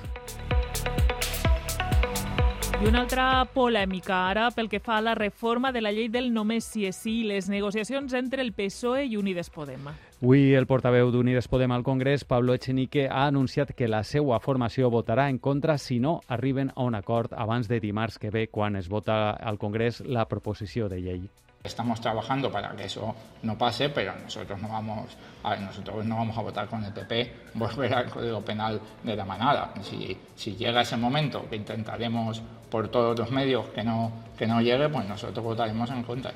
I 2.79 2.87
una 2.87 3.01
altra 3.03 3.43
polèmica 3.51 4.15
ara 4.29 4.45
pel 4.55 4.69
que 4.71 4.79
fa 4.79 5.01
a 5.01 5.03
la 5.03 5.17
reforma 5.19 5.73
de 5.75 5.81
la 5.83 5.91
llei 5.91 6.07
del 6.15 6.29
només 6.31 6.69
si 6.71 6.85
és 6.87 7.01
sí, 7.03 7.25
les 7.27 7.49
negociacions 7.51 8.15
entre 8.15 8.39
el 8.45 8.53
PSOE 8.55 9.03
i 9.11 9.17
Unides 9.19 9.51
Podem. 9.51 9.89
Avui 9.91 10.55
el 10.55 10.69
portaveu 10.71 11.11
d'Unides 11.11 11.51
Podem 11.51 11.75
al 11.75 11.83
Congrés, 11.83 12.23
Pablo 12.23 12.55
Echenique, 12.55 13.09
ha 13.11 13.25
anunciat 13.27 13.75
que 13.75 13.91
la 13.91 14.05
seva 14.07 14.39
formació 14.39 14.93
votarà 14.95 15.27
en 15.27 15.43
contra 15.43 15.75
si 15.77 15.99
no 15.99 16.21
arriben 16.29 16.71
a 16.77 16.87
un 16.87 16.95
acord 16.95 17.35
abans 17.35 17.67
de 17.67 17.81
dimarts 17.83 18.23
que 18.23 18.31
ve 18.31 18.47
quan 18.47 18.79
es 18.79 18.89
vota 18.89 19.33
al 19.33 19.59
Congrés 19.59 19.99
la 20.07 20.29
proposició 20.31 20.89
de 20.89 21.03
llei. 21.03 21.29
Estamos 21.69 22.01
trabajando 22.01 22.51
para 22.51 22.75
que 22.75 22.85
eso 22.85 23.15
no 23.43 23.57
pase, 23.57 23.91
pero 23.91 24.15
nosotros 24.17 24.61
no 24.61 24.69
vamos 24.69 25.17
a, 25.45 25.55
nosotros 25.57 26.05
no 26.05 26.17
vamos 26.17 26.37
a 26.37 26.41
votar 26.41 26.67
con 26.67 26.83
el 26.83 26.93
PP, 26.93 27.51
volver 27.55 27.95
al 27.95 28.11
Código 28.11 28.41
Penal 28.41 28.81
de 29.05 29.15
la 29.15 29.25
manada. 29.25 29.73
Si, 29.83 30.17
si 30.35 30.57
llega 30.57 30.81
ese 30.81 30.97
momento, 30.97 31.47
que 31.49 31.57
intentaremos 31.57 32.43
por 32.71 32.89
todos 32.89 33.19
los 33.19 33.31
medios 33.31 33.67
que 33.69 33.85
no, 33.85 34.11
que 34.37 34.47
no 34.47 34.61
llegue, 34.61 34.89
pues 34.89 35.07
nosotros 35.07 35.45
votaremos 35.45 35.91
en 35.91 36.03
contra. 36.03 36.33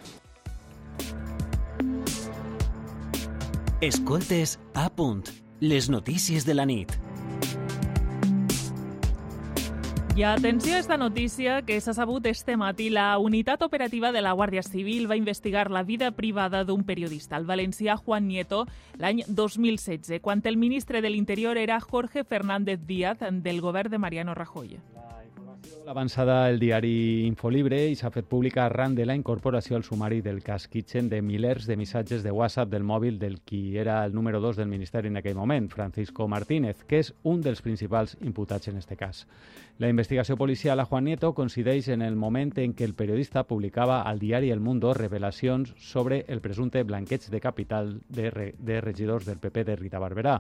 Escoltes 3.81 4.61
a. 4.75 4.91
Les 5.61 5.89
notícies 5.89 6.45
de 6.45 6.55
la 6.55 6.67
nit. 6.67 6.93
I 10.15 10.25
atenció 10.25 10.75
a 10.75 10.79
esta 10.79 10.99
notícia 10.99 11.63
que 11.63 11.81
s'ha 11.81 11.95
sabut 11.95 12.27
este 12.27 12.59
matí. 12.59 12.91
La 12.91 13.17
unitat 13.17 13.63
operativa 13.63 14.13
de 14.13 14.21
la 14.21 14.35
Guàrdia 14.35 14.63
Civil 14.63 15.09
va 15.11 15.17
investigar 15.17 15.71
la 15.71 15.83
vida 15.85 16.11
privada 16.11 16.65
d'un 16.65 16.85
periodista, 16.85 17.39
el 17.39 17.47
valencià 17.49 17.97
Juan 17.97 18.29
Nieto, 18.29 18.67
l'any 18.99 19.23
2016, 19.27 20.21
quan 20.21 20.43
el 20.45 20.59
ministre 20.59 21.01
de 21.01 21.09
l'Interior 21.09 21.57
era 21.57 21.81
Jorge 21.81 22.25
Fernández 22.25 22.81
Díaz 22.87 23.25
del 23.31 23.63
govern 23.63 23.91
de 23.91 23.99
Mariano 23.99 24.35
Rajoy. 24.35 24.77
L'avançada 25.83 26.49
el 26.49 26.61
diari 26.63 27.27
Infolibre 27.27 27.79
i 27.91 27.97
s'ha 27.99 28.11
fet 28.15 28.29
pública 28.31 28.61
arran 28.69 28.95
de 28.95 29.03
la 29.03 29.17
incorporació 29.19 29.75
al 29.75 29.83
sumari 29.83 30.21
del 30.23 30.39
cas 30.47 30.69
Kitchen 30.71 31.09
de 31.11 31.19
milers 31.27 31.67
de 31.67 31.77
missatges 31.77 32.23
de 32.23 32.31
WhatsApp 32.31 32.71
del 32.71 32.85
mòbil 32.87 33.19
del 33.19 33.41
qui 33.41 33.77
era 33.77 33.97
el 34.05 34.15
número 34.15 34.39
2 34.41 34.61
del 34.61 34.69
Ministeri 34.71 35.09
en 35.11 35.17
aquell 35.19 35.35
moment, 35.35 35.67
Francisco 35.73 36.29
Martínez, 36.29 36.85
que 36.87 37.01
és 37.03 37.11
un 37.25 37.43
dels 37.43 37.65
principals 37.67 38.15
imputats 38.21 38.71
en 38.71 38.79
este 38.79 38.97
cas. 38.97 39.27
La 39.79 39.91
investigació 39.91 40.37
policial 40.37 40.79
a 40.79 40.85
Juan 40.87 41.05
Nieto 41.11 41.33
coincideix 41.35 41.89
en 41.89 42.03
el 42.03 42.15
moment 42.15 42.53
en 42.63 42.77
què 42.79 42.87
el 42.87 42.95
periodista 42.95 43.43
publicava 43.43 44.03
al 44.03 44.21
diari 44.23 44.53
El 44.55 44.61
Mundo 44.61 44.95
revelacions 44.95 45.75
sobre 45.79 46.25
el 46.29 46.41
presumpte 46.41 46.85
blanqueig 46.85 47.27
de 47.27 47.41
capital 47.41 47.97
de, 48.09 48.31
re 48.31 48.55
de 48.59 48.81
regidors 48.81 49.27
del 49.27 49.43
PP 49.43 49.65
de 49.65 49.77
Rita 49.77 49.99
Barberà. 49.99 50.39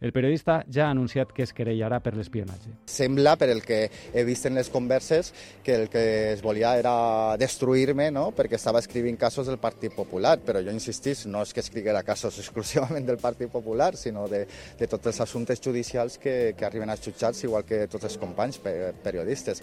El 0.00 0.14
periodista 0.16 0.62
ja 0.72 0.86
ha 0.86 0.94
anunciat 0.94 1.34
que 1.36 1.44
es 1.44 1.52
querellarà 1.52 1.98
per 2.00 2.14
l'espionatge. 2.16 2.72
Sembla, 2.88 3.34
per 3.36 3.50
el 3.52 3.60
que 3.60 3.82
he 4.16 4.24
vist 4.24 4.48
en 4.48 4.56
les 4.56 4.70
converses, 4.72 5.34
que 5.62 5.74
el 5.76 5.88
que 5.92 6.04
es 6.32 6.40
volia 6.40 6.72
era 6.80 7.36
destruir-me 7.40 8.08
no? 8.10 8.30
perquè 8.36 8.56
estava 8.56 8.80
escrivint 8.80 9.20
casos 9.20 9.50
del 9.50 9.60
Partit 9.60 9.92
Popular, 9.92 10.38
però 10.40 10.64
jo 10.64 10.72
insistís, 10.72 11.26
no 11.28 11.44
és 11.44 11.52
que 11.52 11.60
escriguera 11.60 12.02
casos 12.02 12.38
exclusivament 12.42 13.04
del 13.04 13.20
Partit 13.20 13.52
Popular, 13.52 13.92
sinó 14.00 14.24
de, 14.32 14.46
de 14.80 14.88
tots 14.88 15.12
els 15.12 15.20
assumptes 15.20 15.60
judicials 15.60 16.16
que, 16.18 16.54
que 16.56 16.64
arriben 16.64 16.88
als 16.88 17.04
jutjats, 17.04 17.44
igual 17.44 17.68
que 17.68 17.84
tots 17.92 18.08
els 18.08 18.16
companys 18.20 18.60
periodistes. 19.04 19.60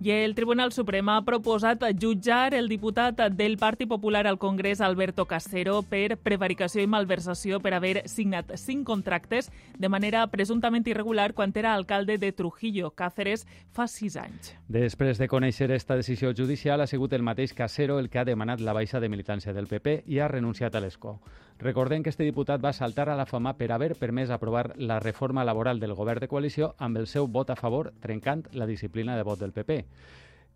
I 0.00 0.12
el 0.12 0.36
Tribunal 0.36 0.70
Suprem 0.70 1.08
ha 1.10 1.24
proposat 1.26 1.82
jutjar 1.98 2.54
el 2.54 2.68
diputat 2.70 3.18
del 3.34 3.56
Partit 3.58 3.88
Popular 3.90 4.28
al 4.28 4.38
Congrés, 4.38 4.80
Alberto 4.80 5.24
Casero, 5.26 5.80
per 5.82 6.14
prevaricació 6.22 6.84
i 6.84 6.86
malversació 6.86 7.58
per 7.58 7.72
haver 7.74 8.04
signat 8.06 8.52
cinc 8.62 8.86
contractes 8.86 9.50
de 9.74 9.90
manera 9.90 10.22
presumptament 10.30 10.86
irregular 10.86 11.32
quan 11.34 11.50
era 11.56 11.74
alcalde 11.74 12.14
de 12.16 12.30
Trujillo, 12.30 12.92
Cáceres, 12.94 13.42
fa 13.74 13.88
sis 13.90 14.14
anys. 14.14 14.54
Després 14.68 15.18
de 15.18 15.26
conèixer 15.26 15.72
esta 15.74 15.98
decisió 15.98 16.30
judicial, 16.30 16.80
ha 16.80 16.86
sigut 16.86 17.18
el 17.18 17.26
mateix 17.26 17.52
Casero 17.52 17.98
el 17.98 18.08
que 18.08 18.22
ha 18.22 18.24
demanat 18.24 18.62
la 18.62 18.78
baixa 18.78 19.00
de 19.00 19.10
militància 19.10 19.52
del 19.52 19.66
PP 19.66 20.04
i 20.06 20.20
ha 20.20 20.30
renunciat 20.30 20.78
a 20.78 20.84
l'escó. 20.84 21.18
Recordem 21.58 22.04
que 22.04 22.10
este 22.10 22.22
diputat 22.22 22.62
va 22.62 22.72
saltar 22.72 23.08
a 23.10 23.16
la 23.18 23.26
fama 23.26 23.56
per 23.58 23.72
haver 23.74 23.96
permès 23.98 24.30
aprovar 24.30 24.76
la 24.78 25.00
reforma 25.00 25.44
laboral 25.44 25.80
del 25.80 25.94
govern 25.98 26.22
de 26.22 26.28
coalició 26.30 26.74
amb 26.78 27.00
el 27.00 27.08
seu 27.10 27.26
vot 27.26 27.50
a 27.50 27.56
favor, 27.56 27.90
trencant 27.98 28.46
la 28.52 28.66
disciplina 28.66 29.16
de 29.16 29.26
vot 29.26 29.40
del 29.42 29.52
PP. 29.52 29.84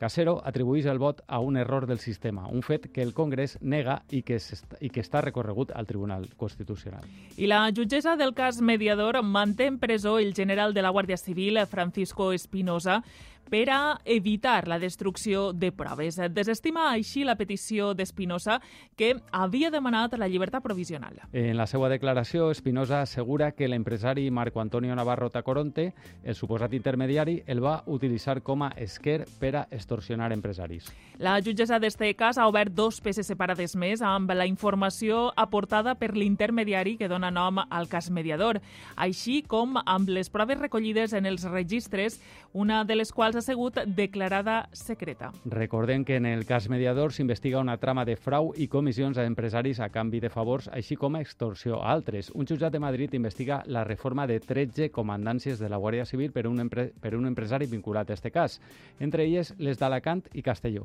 Casero 0.02 0.40
atribueix 0.46 0.86
el 0.90 0.98
vot 0.98 1.20
a 1.26 1.38
un 1.38 1.56
error 1.56 1.86
del 1.86 1.98
sistema, 1.98 2.48
un 2.48 2.62
fet 2.62 2.88
que 2.90 3.02
el 3.02 3.12
Congrés 3.14 3.58
nega 3.60 4.00
i 4.10 4.22
que, 4.26 4.38
i 4.80 4.90
que 4.90 5.02
està 5.02 5.20
recorregut 5.22 5.70
al 5.74 5.86
Tribunal 5.86 6.28
Constitucional. 6.36 7.04
I 7.36 7.46
la 7.50 7.60
jutgessa 7.70 8.16
del 8.18 8.34
cas 8.34 8.60
mediador 8.62 9.20
manté 9.22 9.66
en 9.70 9.78
presó 9.78 10.18
el 10.18 10.34
general 10.34 10.74
de 10.74 10.82
la 10.82 10.90
Guàrdia 10.90 11.18
Civil, 11.18 11.60
Francisco 11.66 12.32
Espinosa, 12.32 13.02
per 13.50 13.68
a 13.70 14.00
evitar 14.04 14.68
la 14.68 14.78
destrucció 14.78 15.52
de 15.52 15.72
proves. 15.72 16.18
Desestima 16.32 16.90
així 16.90 17.24
la 17.24 17.36
petició 17.36 17.92
d'Espinosa, 17.94 18.60
que 18.96 19.14
havia 19.30 19.70
demanat 19.70 20.16
la 20.18 20.28
llibertat 20.28 20.62
provisional. 20.62 21.18
En 21.32 21.56
la 21.56 21.66
seva 21.66 21.88
declaració, 21.92 22.50
Espinosa 22.50 23.02
assegura 23.02 23.52
que 23.52 23.68
l'empresari 23.68 24.30
Marco 24.30 24.60
Antonio 24.60 24.94
Navarro 24.96 25.30
Tacoronte, 25.30 25.92
el 26.24 26.34
suposat 26.34 26.72
intermediari, 26.72 27.42
el 27.46 27.62
va 27.62 27.82
utilitzar 27.86 28.40
com 28.42 28.62
a 28.62 28.72
esquer 28.76 29.26
per 29.40 29.54
a 29.56 29.66
extorsionar 29.70 30.32
empresaris. 30.32 30.88
La 31.18 31.36
jutgessa 31.44 31.78
d'este 31.78 32.08
cas 32.18 32.38
ha 32.38 32.48
obert 32.48 32.72
dos 32.74 33.00
peces 33.00 33.28
separades 33.28 33.76
més 33.76 34.02
amb 34.02 34.32
la 34.32 34.46
informació 34.48 35.30
aportada 35.36 35.94
per 35.94 36.14
l'intermediari 36.16 36.96
que 36.96 37.08
dona 37.08 37.30
nom 37.30 37.60
al 37.62 37.88
cas 37.88 38.10
mediador, 38.10 38.60
així 38.96 39.42
com 39.46 39.76
amb 39.84 40.08
les 40.08 40.30
proves 40.32 40.58
recollides 40.58 41.12
en 41.12 41.26
els 41.26 41.44
registres, 41.44 42.20
una 42.52 42.82
de 42.84 42.96
les 42.96 43.12
quals 43.12 43.31
ha 43.36 43.42
sigut 43.42 43.78
declarada 43.86 44.68
secreta. 44.72 45.32
Recordem 45.44 46.04
que 46.04 46.16
en 46.16 46.26
el 46.26 46.44
cas 46.46 46.68
mediador 46.68 47.12
s'investiga 47.12 47.60
una 47.60 47.78
trama 47.78 48.04
de 48.04 48.16
frau 48.16 48.52
i 48.56 48.68
comissions 48.68 49.18
a 49.18 49.26
empresaris 49.26 49.80
a 49.80 49.88
canvi 49.94 50.20
de 50.20 50.30
favors, 50.30 50.68
així 50.72 50.96
com 50.96 51.16
a 51.16 51.22
extorsió 51.22 51.80
a 51.80 51.92
altres. 51.92 52.30
Un 52.34 52.46
jutjat 52.46 52.72
de 52.72 52.82
Madrid 52.82 53.14
investiga 53.14 53.62
la 53.66 53.84
reforma 53.84 54.26
de 54.26 54.40
13 54.40 54.90
comandàncies 54.90 55.58
de 55.58 55.68
la 55.68 55.78
Guàrdia 55.78 56.06
Civil 56.06 56.32
per 56.32 56.46
un, 56.46 56.68
per 56.68 57.16
un 57.16 57.26
empresari 57.26 57.66
vinculat 57.66 58.10
a 58.10 58.14
este 58.18 58.30
cas, 58.30 58.60
entre 59.00 59.24
elles 59.24 59.54
les 59.58 59.78
d'Alacant 59.78 60.26
i 60.34 60.42
Castelló. 60.42 60.84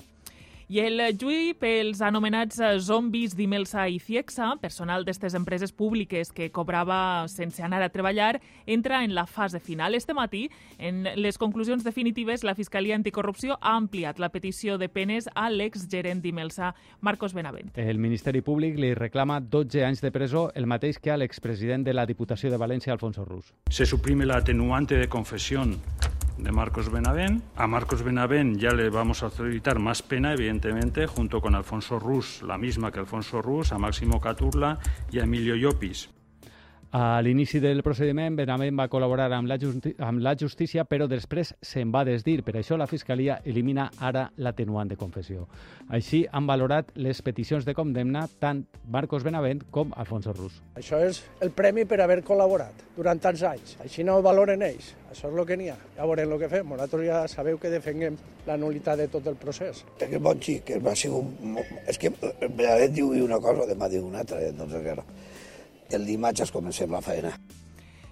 I 0.67 0.81
el 0.83 0.99
juí 1.15 1.53
pels 1.55 2.01
anomenats 2.03 2.57
zombis 2.83 3.31
d'Imelsa 3.39 3.85
i 3.87 4.01
Ciexa, 4.03 4.49
personal 4.59 5.05
d'aquestes 5.07 5.37
empreses 5.39 5.71
públiques 5.71 6.33
que 6.35 6.49
cobrava 6.51 7.23
sense 7.31 7.63
anar 7.63 7.79
a 7.85 7.87
treballar, 7.87 8.41
entra 8.65 9.05
en 9.05 9.13
la 9.15 9.23
fase 9.31 9.61
final. 9.63 9.95
Este 9.95 10.13
matí, 10.13 10.49
en 10.77 11.07
les 11.15 11.37
conclusions 11.37 11.85
definitives, 11.85 12.43
la 12.43 12.53
Fiscalia 12.53 12.97
Anticorrupció 12.99 13.55
ha 13.61 13.77
ampliat 13.77 14.19
la 14.19 14.27
petició 14.27 14.75
de 14.77 14.89
penes 14.89 15.29
a 15.35 15.47
l'exgerent 15.49 16.19
d'Imelsa, 16.19 16.73
Marcos 16.99 17.31
Benavent. 17.31 17.71
El 17.79 18.03
Ministeri 18.03 18.41
Públic 18.41 18.75
li 18.75 18.91
reclama 18.93 19.39
12 19.39 19.85
anys 19.87 20.03
de 20.03 20.11
presó, 20.11 20.49
el 20.53 20.67
mateix 20.67 20.99
que 20.99 21.15
a 21.15 21.17
l'expresident 21.17 21.87
de 21.87 21.95
la 21.95 22.05
Diputació 22.05 22.51
de 22.51 22.59
València, 22.59 22.91
Alfonso 22.91 23.23
Rus. 23.23 23.53
Se 23.71 23.85
suprime 23.85 24.25
la 24.25 24.43
atenuante 24.43 24.99
de 24.99 25.07
confesión 25.07 25.79
de 26.37 26.51
Marcos 26.51 26.91
Benavent. 26.91 27.43
A 27.55 27.67
Marcos 27.67 28.03
Benavent 28.03 28.57
ya 28.57 28.71
le 28.71 28.89
vamos 28.89 29.23
a 29.23 29.29
solicitar 29.29 29.79
más 29.79 30.01
pena, 30.01 30.33
evidentemente, 30.33 31.07
junto 31.07 31.41
con 31.41 31.55
Alfonso 31.55 31.99
Rus, 31.99 32.41
la 32.43 32.57
misma 32.57 32.91
que 32.91 32.99
Alfonso 32.99 33.41
Rus, 33.41 33.71
a 33.71 33.77
Máximo 33.77 34.21
Caturla 34.21 34.79
y 35.11 35.19
a 35.19 35.23
Emilio 35.23 35.55
Llopis. 35.55 36.09
A 36.97 37.21
l'inici 37.21 37.59
del 37.61 37.83
procediment, 37.85 38.33
Benavent 38.33 38.73
va 38.79 38.87
col·laborar 38.89 39.27
amb 39.35 39.45
la, 39.45 39.59
justi 39.61 39.91
amb 40.01 40.17
la 40.25 40.31
justícia, 40.33 40.81
però 40.89 41.05
després 41.05 41.51
se'n 41.61 41.91
va 41.93 42.01
desdir. 42.07 42.39
Per 42.41 42.55
això 42.57 42.73
la 42.81 42.87
Fiscalia 42.89 43.35
elimina 43.45 43.85
ara 44.01 44.23
l'atenuant 44.41 44.89
de 44.89 44.97
confessió. 44.97 45.45
Així 45.93 46.23
han 46.31 46.49
valorat 46.49 46.89
les 46.97 47.21
peticions 47.21 47.67
de 47.69 47.75
condemna 47.77 48.23
tant 48.41 48.63
Marcos 48.95 49.27
Benavent 49.27 49.61
com 49.69 49.93
Alfonso 49.93 50.33
Rus. 50.33 50.57
Això 50.81 51.03
és 51.05 51.21
el 51.45 51.53
premi 51.53 51.85
per 51.85 52.01
haver 52.01 52.23
col·laborat 52.25 52.81
durant 52.97 53.21
tants 53.21 53.45
anys. 53.45 53.77
Així 53.85 54.01
no 54.01 54.17
ho 54.17 54.25
valoren 54.25 54.65
ells. 54.65 54.95
Això 55.11 55.29
és 55.29 55.37
el 55.37 55.45
que 55.45 55.61
n'hi 55.61 55.69
ha. 55.69 55.77
Ja 55.99 56.09
veurem 56.09 56.33
el 56.33 56.41
que 56.41 56.49
fem. 56.57 56.73
Nosaltres 56.73 57.05
ja 57.11 57.23
sabeu 57.29 57.61
que 57.61 57.75
defenguem 57.77 58.17
la 58.49 58.57
nulitat 58.57 59.05
de 59.05 59.11
tot 59.13 59.29
el 59.29 59.37
procés. 59.37 59.85
És 59.99 60.09
que 60.09 60.17
bon 60.17 60.41
xic, 60.41 60.65
que 60.71 60.81
va 60.81 60.97
ser 60.97 61.13
un... 61.13 61.61
És 61.85 62.01
que 62.01 62.09
Benavent 62.47 62.97
diu 62.97 63.13
una 63.29 63.37
cosa, 63.37 63.69
demà 63.69 63.85
diu 63.85 64.09
una 64.09 64.25
altra, 64.25 64.41
entonces, 64.49 64.81
claro 64.81 65.05
el 65.91 66.05
dimarts 66.05 66.51
comencem 66.51 66.91
la 66.91 67.01
feina. 67.01 67.33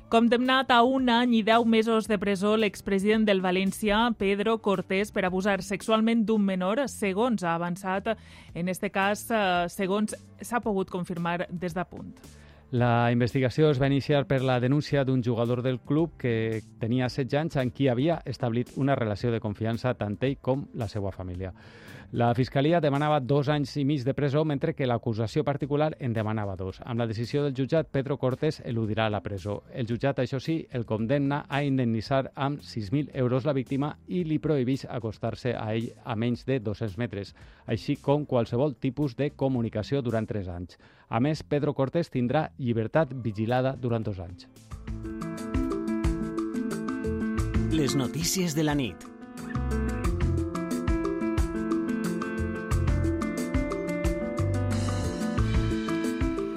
Condemnat 0.06 0.70
a 0.70 0.84
un 0.86 1.10
any 1.10 1.32
i 1.40 1.42
deu 1.44 1.66
mesos 1.66 2.06
de 2.08 2.20
presó 2.22 2.54
l'expresident 2.62 3.26
del 3.26 3.42
València, 3.42 3.98
Pedro 4.20 4.60
Cortés, 4.62 5.10
per 5.12 5.26
abusar 5.26 5.58
sexualment 5.66 6.22
d'un 6.30 6.46
menor, 6.46 6.84
segons 6.94 7.42
ha 7.44 7.56
avançat, 7.58 8.12
en 8.54 8.70
este 8.70 8.92
cas, 8.94 9.26
eh, 9.32 9.66
segons 9.68 10.14
s'ha 10.42 10.62
pogut 10.62 10.94
confirmar 10.94 11.48
des 11.50 11.74
de 11.74 11.86
punt. 11.90 12.14
La 12.72 13.12
investigació 13.12 13.72
es 13.72 13.82
va 13.82 13.88
iniciar 13.88 14.26
per 14.28 14.42
la 14.44 14.60
denúncia 14.60 15.04
d'un 15.06 15.24
jugador 15.24 15.62
del 15.62 15.80
club 15.80 16.18
que 16.18 16.62
tenia 16.80 17.10
16 17.10 17.42
anys 17.42 17.58
amb 17.58 17.74
qui 17.74 17.88
havia 17.88 18.22
establit 18.26 18.72
una 18.76 18.96
relació 18.96 19.32
de 19.32 19.40
confiança 19.40 19.94
tant 19.94 20.18
ell 20.22 20.38
com 20.42 20.68
la 20.74 20.88
seva 20.88 21.12
família. 21.12 21.54
La 22.12 22.34
Fiscalia 22.36 22.80
demanava 22.80 23.20
dos 23.20 23.50
anys 23.50 23.74
i 23.78 23.84
mig 23.86 24.04
de 24.06 24.14
presó, 24.14 24.44
mentre 24.46 24.74
que 24.76 24.86
l'acusació 24.88 25.44
particular 25.44 25.96
en 26.00 26.14
demanava 26.14 26.56
dos. 26.56 26.80
Amb 26.86 27.00
la 27.02 27.08
decisió 27.08 27.44
del 27.44 27.56
jutjat, 27.58 27.90
Pedro 27.92 28.18
Cortés 28.18 28.62
eludirà 28.64 29.10
la 29.10 29.22
presó. 29.26 29.64
El 29.74 29.88
jutjat, 29.90 30.20
això 30.22 30.40
sí, 30.40 30.68
el 30.72 30.86
condemna 30.86 31.46
a 31.50 31.64
indemnitzar 31.64 32.32
amb 32.36 32.62
6.000 32.62 33.10
euros 33.14 33.46
la 33.46 33.54
víctima 33.54 33.96
i 34.08 34.24
li 34.24 34.40
prohibeix 34.40 34.86
acostar-se 34.86 35.56
a 35.58 35.74
ell 35.74 35.90
a 36.04 36.16
menys 36.16 36.46
de 36.46 36.60
200 36.60 36.98
metres, 37.02 37.34
així 37.66 37.98
com 37.98 38.26
qualsevol 38.26 38.76
tipus 38.76 39.16
de 39.16 39.32
comunicació 39.32 40.02
durant 40.02 40.28
tres 40.30 40.48
anys. 40.48 40.78
A 41.10 41.20
més, 41.20 41.44
Pedro 41.44 41.74
Cortés 41.74 42.10
tindrà 42.14 42.52
llibertat 42.58 43.12
vigilada 43.14 43.76
durant 43.76 44.06
dos 44.06 44.20
anys. 44.20 44.48
Les 47.76 47.96
notícies 47.96 48.56
de 48.56 48.64
la 48.64 48.76
nit. 48.76 49.04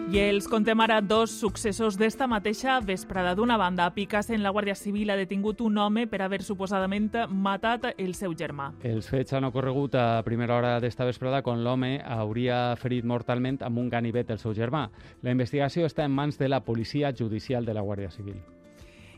I 0.09 0.17
els 0.23 0.47
contem 0.49 0.81
ara 0.81 1.03
dos 1.05 1.35
successos 1.37 1.99
d'esta 2.01 2.25
mateixa 2.25 2.79
vesprada. 2.81 3.35
D'una 3.37 3.59
banda, 3.61 3.85
a 3.85 3.93
Picasso, 3.93 4.33
la 4.41 4.49
Guàrdia 4.57 4.73
Civil 4.75 5.13
ha 5.13 5.19
detingut 5.21 5.61
un 5.61 5.77
home 5.77 6.07
per 6.09 6.23
haver 6.25 6.41
suposadament 6.47 7.11
matat 7.29 7.91
el 7.93 8.15
seu 8.17 8.33
germà. 8.33 8.71
Els 8.81 9.11
fets 9.13 9.37
han 9.37 9.45
ocorregut 9.45 10.01
a 10.01 10.23
primera 10.25 10.57
hora 10.57 10.75
d'esta 10.81 11.05
vesprada 11.05 11.43
quan 11.45 11.61
l'home 11.61 11.99
hauria 12.01 12.75
ferit 12.81 13.05
mortalment 13.05 13.61
amb 13.61 13.85
un 13.85 13.93
ganivet 13.93 14.33
el 14.33 14.41
seu 14.41 14.57
germà. 14.57 14.87
La 15.21 15.37
investigació 15.37 15.85
està 15.85 16.09
en 16.09 16.17
mans 16.17 16.41
de 16.41 16.49
la 16.49 16.65
policia 16.65 17.13
judicial 17.13 17.69
de 17.69 17.77
la 17.77 17.85
Guàrdia 17.85 18.09
Civil. 18.09 18.41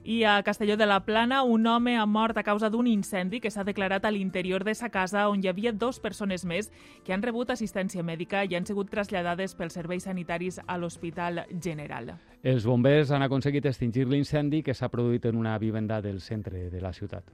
I 0.05 0.25
a 0.25 0.43
Castelló 0.43 0.77
de 0.77 0.87
la 0.87 1.05
Plana, 1.05 1.43
un 1.43 1.67
home 1.67 1.97
ha 1.99 2.07
mort 2.07 2.39
a 2.39 2.43
causa 2.43 2.71
d'un 2.71 2.87
incendi 2.87 3.41
que 3.41 3.51
s'ha 3.51 3.65
declarat 3.65 4.05
a 4.05 4.11
l'interior 4.11 4.65
de 4.65 4.75
sa 4.75 4.89
casa 4.89 5.29
on 5.29 5.45
hi 5.45 5.49
havia 5.49 5.73
dos 5.73 6.01
persones 6.01 6.45
més 6.45 6.71
que 7.05 7.13
han 7.13 7.23
rebut 7.23 7.51
assistència 7.51 8.03
mèdica 8.03 8.45
i 8.45 8.57
han 8.57 8.67
sigut 8.67 8.91
traslladades 8.91 9.55
pels 9.55 9.77
serveis 9.77 10.09
sanitaris 10.09 10.61
a 10.67 10.79
l'Hospital 10.79 11.45
General. 11.61 12.15
Els 12.43 12.65
bombers 12.65 13.13
han 13.13 13.23
aconseguit 13.23 13.67
extingir 13.67 14.09
l'incendi 14.09 14.63
que 14.63 14.75
s'ha 14.75 14.89
produït 14.89 15.27
en 15.29 15.37
una 15.37 15.59
vivenda 15.59 16.01
del 16.01 16.21
centre 16.21 16.71
de 16.71 16.81
la 16.81 16.93
ciutat. 16.93 17.29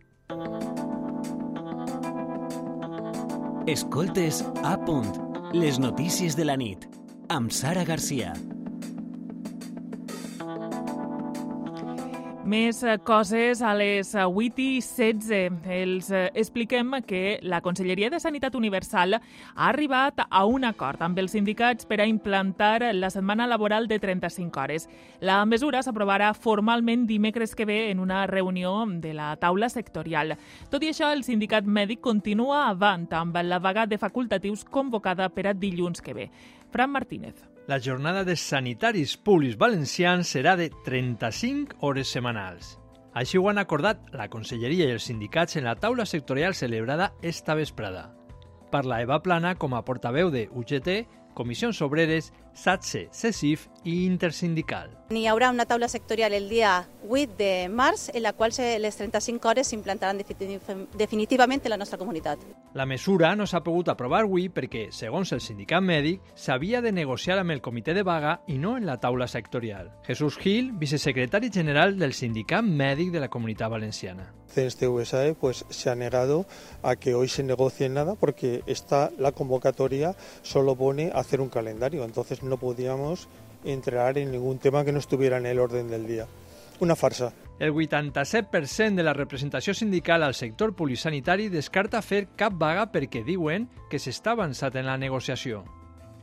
Escoltes 3.67 4.45
a 4.63 4.77
punt. 4.85 5.09
Les 5.55 5.79
notícies 5.79 6.37
de 6.37 6.45
la 6.45 6.57
nit. 6.57 6.87
Amb 7.29 7.51
Sara 7.51 7.85
Garcia. 7.85 8.35
Més 12.47 12.79
eh, 12.87 12.93
coses 13.03 13.59
a 13.59 13.73
les 13.75 14.13
8 14.15 14.63
i 14.63 14.79
16. 14.79 15.65
Els 15.67 16.11
eh, 16.15 16.29
expliquem 16.39 16.93
que 17.03 17.41
la 17.43 17.59
Conselleria 17.61 18.07
de 18.07 18.21
Sanitat 18.23 18.55
Universal 18.55 19.17
ha 19.17 19.67
arribat 19.67 20.23
a 20.31 20.45
un 20.47 20.63
acord 20.69 21.03
amb 21.03 21.19
els 21.19 21.35
sindicats 21.35 21.89
per 21.91 21.99
a 21.99 22.07
implantar 22.07 22.93
la 22.95 23.11
setmana 23.11 23.49
laboral 23.51 23.89
de 23.91 23.99
35 23.99 24.63
hores. 24.63 24.87
La 25.19 25.41
mesura 25.43 25.83
s'aprovarà 25.83 26.31
formalment 26.39 27.09
dimecres 27.11 27.57
que 27.59 27.67
ve 27.67 27.81
en 27.91 27.99
una 27.99 28.29
reunió 28.31 28.77
de 29.03 29.17
la 29.19 29.33
taula 29.43 29.67
sectorial. 29.67 30.37
Tot 30.71 30.87
i 30.87 30.95
això, 30.95 31.11
el 31.11 31.27
sindicat 31.27 31.67
mèdic 31.67 31.99
continua 31.99 32.69
avant 32.69 33.11
amb 33.11 33.43
la 33.43 33.59
vaga 33.59 33.89
de 33.91 33.99
facultatius 33.99 34.63
convocada 34.63 35.33
per 35.35 35.49
a 35.51 35.59
dilluns 35.67 35.99
que 35.99 36.15
ve. 36.15 36.31
Fran 36.71 36.95
Martínez. 36.95 37.56
La 37.67 37.81
jornada 37.81 38.23
de 38.23 38.37
sanitaris 38.37 39.17
públics 39.17 39.57
valencians 39.59 40.29
serà 40.31 40.53
de 40.55 40.69
35 40.87 41.81
hores 41.83 42.13
setmanals. 42.15 42.77
Així 43.11 43.41
ho 43.41 43.49
han 43.51 43.59
acordat 43.59 44.05
la 44.15 44.29
Conselleria 44.31 44.87
i 44.87 44.95
els 44.95 45.09
sindicats 45.11 45.59
en 45.59 45.67
la 45.67 45.75
taula 45.75 46.07
sectorial 46.07 46.55
celebrada 46.55 47.09
esta 47.27 47.57
vesprada. 47.59 48.13
Parla 48.71 49.01
Eva 49.03 49.19
Plana 49.25 49.57
com 49.59 49.75
a 49.75 49.83
portaveu 49.83 50.31
de 50.31 50.45
UGT 50.55 50.93
Comissions 51.35 51.83
Obreres, 51.83 52.31
SATSE, 52.55 53.09
CESIF 53.11 53.67
i 53.87 54.05
Intersindical. 54.05 54.91
N'hi 55.15 55.29
haurà 55.31 55.53
una 55.55 55.65
taula 55.71 55.87
sectorial 55.89 56.35
el 56.35 56.49
dia 56.51 56.89
8 57.07 57.37
de 57.39 57.51
març 57.71 58.09
en 58.13 58.25
la 58.25 58.33
qual 58.35 58.51
les 58.83 58.97
35 58.99 59.49
hores 59.49 59.69
s'implantaran 59.71 60.19
definitivament 60.19 61.63
en 61.63 61.71
la 61.71 61.79
nostra 61.79 61.99
comunitat. 61.99 62.43
La 62.75 62.87
mesura 62.87 63.35
no 63.37 63.47
s'ha 63.47 63.63
pogut 63.63 63.89
aprovar 63.89 64.25
avui 64.25 64.49
perquè, 64.51 64.89
segons 64.91 65.31
el 65.33 65.41
sindicat 65.41 65.83
mèdic, 65.83 66.21
s'havia 66.35 66.83
de 66.83 66.91
negociar 66.93 67.39
amb 67.39 67.55
el 67.55 67.63
comitè 67.63 67.95
de 67.95 68.03
vaga 68.03 68.41
i 68.51 68.59
no 68.59 68.77
en 68.77 68.87
la 68.87 68.99
taula 68.99 69.29
sectorial. 69.31 69.93
Jesús 70.07 70.39
Gil, 70.43 70.73
vicesecretari 70.73 71.53
general 71.55 71.97
del 71.99 72.13
sindicat 72.13 72.67
mèdic 72.67 73.13
de 73.15 73.23
la 73.23 73.31
comunitat 73.31 73.71
valenciana. 73.71 74.33
CNST-USAE 74.57 75.35
pues, 75.35 75.65
se 75.69 75.91
ha 75.91 75.95
negado 75.95 76.47
a 76.83 76.97
que 76.97 77.15
hoy 77.15 77.29
se 77.29 77.43
negocie 77.43 77.89
nada 77.89 78.15
porque 78.15 78.63
está 78.67 79.11
la 79.19 79.33
convocatoria 79.33 80.17
solo 80.43 80.75
pone 80.77 81.13
hacer 81.15 81.41
un 81.41 81.51
calendario, 81.51 82.05
entonces 82.05 82.43
no 82.43 82.57
podíamos 82.57 83.29
entrar 83.67 84.17
en 84.19 84.31
ningún 84.31 84.59
tema 84.59 84.85
que 84.85 84.93
no 84.93 84.99
estuviera 84.99 85.39
en 85.39 85.47
el 85.47 85.59
orden 85.59 85.89
del 85.89 86.07
día. 86.07 86.27
Una 86.81 86.97
farsa. 86.97 87.33
El 87.59 87.73
87% 87.73 88.95
de 88.95 89.03
la 89.03 89.15
representació 89.15 89.73
sindical 89.75 90.23
al 90.23 90.35
sector 90.35 90.75
polisanitari 90.77 91.49
descarta 91.49 92.03
fer 92.03 92.27
cap 92.37 92.53
vaga 92.61 92.91
perquè 92.93 93.25
diuen 93.25 93.71
que 93.91 93.99
s'està 93.99 94.35
avançat 94.37 94.77
en 94.77 94.85
la 94.87 94.99
negociació. 95.01 95.65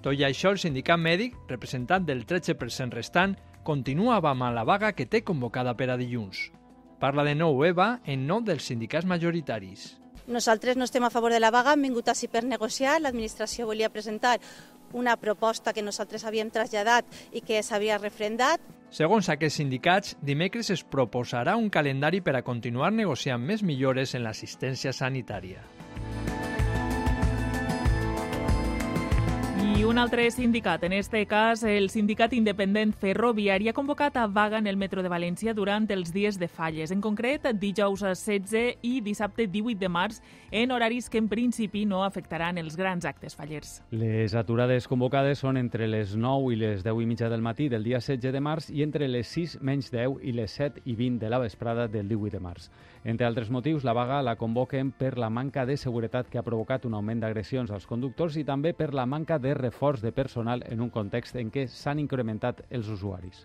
Tot 0.03 0.13
i 0.13 0.25
això, 0.27 0.51
el 0.51 0.59
sindicat 0.61 0.99
mèdic, 0.99 1.39
representant 1.49 2.05
del 2.05 2.27
13% 2.27 2.93
restant, 2.93 3.37
continua 3.63 4.19
amb 4.19 4.45
la 4.53 4.63
vaga 4.67 4.91
que 4.93 5.07
té 5.07 5.23
convocada 5.23 5.73
per 5.73 5.89
a 5.89 5.97
dilluns. 5.97 6.51
Parla 6.99 7.23
de 7.23 7.33
nou 7.35 7.65
Eva 7.65 7.99
en 8.05 8.27
nom 8.27 8.43
dels 8.45 8.67
sindicats 8.69 9.07
majoritaris. 9.07 9.93
Nosaltres 10.27 10.77
no 10.77 10.85
estem 10.85 11.03
a 11.03 11.09
favor 11.09 11.33
de 11.33 11.39
la 11.39 11.51
vaga, 11.51 11.73
hem 11.73 11.81
vingut 11.83 12.07
així 12.07 12.29
per 12.31 12.45
negociar. 12.47 12.99
L'administració 13.01 13.65
volia 13.67 13.89
presentar 13.91 14.37
una 14.93 15.17
proposta 15.17 15.73
que 15.73 15.83
nosaltres 15.83 16.25
havíem 16.25 16.51
traslladat 16.53 17.05
i 17.33 17.41
que 17.41 17.61
s'havia 17.63 17.99
refrendat. 17.99 18.61
Segons 18.93 19.29
aquests 19.29 19.57
sindicats, 19.59 20.17
dimecres 20.21 20.69
es 20.69 20.83
proposarà 20.85 21.57
un 21.57 21.69
calendari 21.73 22.21
per 22.21 22.37
a 22.37 22.45
continuar 22.45 22.93
negociant 22.93 23.41
més 23.41 23.65
millores 23.65 24.13
en 24.13 24.23
l'assistència 24.23 24.93
sanitària. 24.93 25.65
I 29.73 29.85
un 29.89 29.97
altre 29.97 30.29
sindicat, 30.29 30.83
en 30.83 30.93
este 30.93 31.25
cas 31.25 31.63
el 31.63 31.89
sindicat 31.89 32.33
independent 32.37 32.91
ferroviari, 32.93 33.69
ha 33.69 33.73
convocat 33.73 34.17
a 34.17 34.27
vaga 34.27 34.59
en 34.59 34.67
el 34.67 34.77
metro 34.77 35.01
de 35.01 35.09
València 35.09 35.55
durant 35.57 35.87
els 35.89 36.11
dies 36.13 36.37
de 36.37 36.45
falles, 36.47 36.91
en 36.93 37.01
concret 37.01 37.47
dijous 37.57 38.03
16 38.03 38.83
i 38.85 38.93
dissabte 39.01 39.47
18 39.47 39.79
de 39.81 39.89
març, 39.89 40.21
en 40.51 40.71
horaris 40.71 41.09
que 41.09 41.17
en 41.17 41.27
principi 41.27 41.87
no 41.89 42.03
afectaran 42.05 42.61
els 42.61 42.77
grans 42.77 43.05
actes 43.09 43.33
fallers. 43.33 43.79
Les 43.89 44.35
aturades 44.37 44.85
convocades 44.87 45.41
són 45.41 45.57
entre 45.57 45.89
les 45.89 46.13
9 46.13 46.53
i 46.53 46.61
les 46.61 46.85
10 46.85 47.01
i 47.01 47.09
mitja 47.09 47.31
del 47.33 47.41
matí 47.41 47.67
del 47.67 47.83
dia 47.83 47.97
16 47.97 48.29
de 48.29 48.45
març 48.45 48.69
i 48.69 48.85
entre 48.85 49.09
les 49.09 49.33
6 49.33 49.57
menys 49.61 49.89
10 49.89 50.21
i 50.21 50.37
les 50.37 50.53
7 50.53 50.85
i 50.85 50.93
20 50.93 51.17
de 51.23 51.33
la 51.33 51.41
vesprada 51.41 51.87
del 51.87 52.13
18 52.13 52.37
de 52.37 52.43
març. 52.45 52.69
Entre 53.11 53.25
altres 53.27 53.49
motius, 53.51 53.83
la 53.83 53.91
vaga 53.97 54.21
la 54.23 54.33
convoquen 54.39 54.91
per 54.99 55.09
la 55.19 55.27
manca 55.37 55.65
de 55.67 55.75
seguretat 55.81 56.29
que 56.31 56.39
ha 56.39 56.45
provocat 56.47 56.85
un 56.89 56.95
augment 56.99 57.23
d'agressions 57.23 57.73
als 57.77 57.87
conductors 57.89 58.37
i 58.39 58.45
també 58.51 58.71
per 58.81 58.87
la 58.99 59.05
manca 59.15 59.39
de 59.47 59.51
reforç 59.59 60.05
de 60.05 60.13
personal 60.21 60.63
en 60.69 60.85
un 60.87 60.93
context 60.99 61.35
en 61.43 61.51
què 61.57 61.67
s'han 61.67 61.99
incrementat 62.07 62.63
els 62.79 62.93
usuaris 62.97 63.43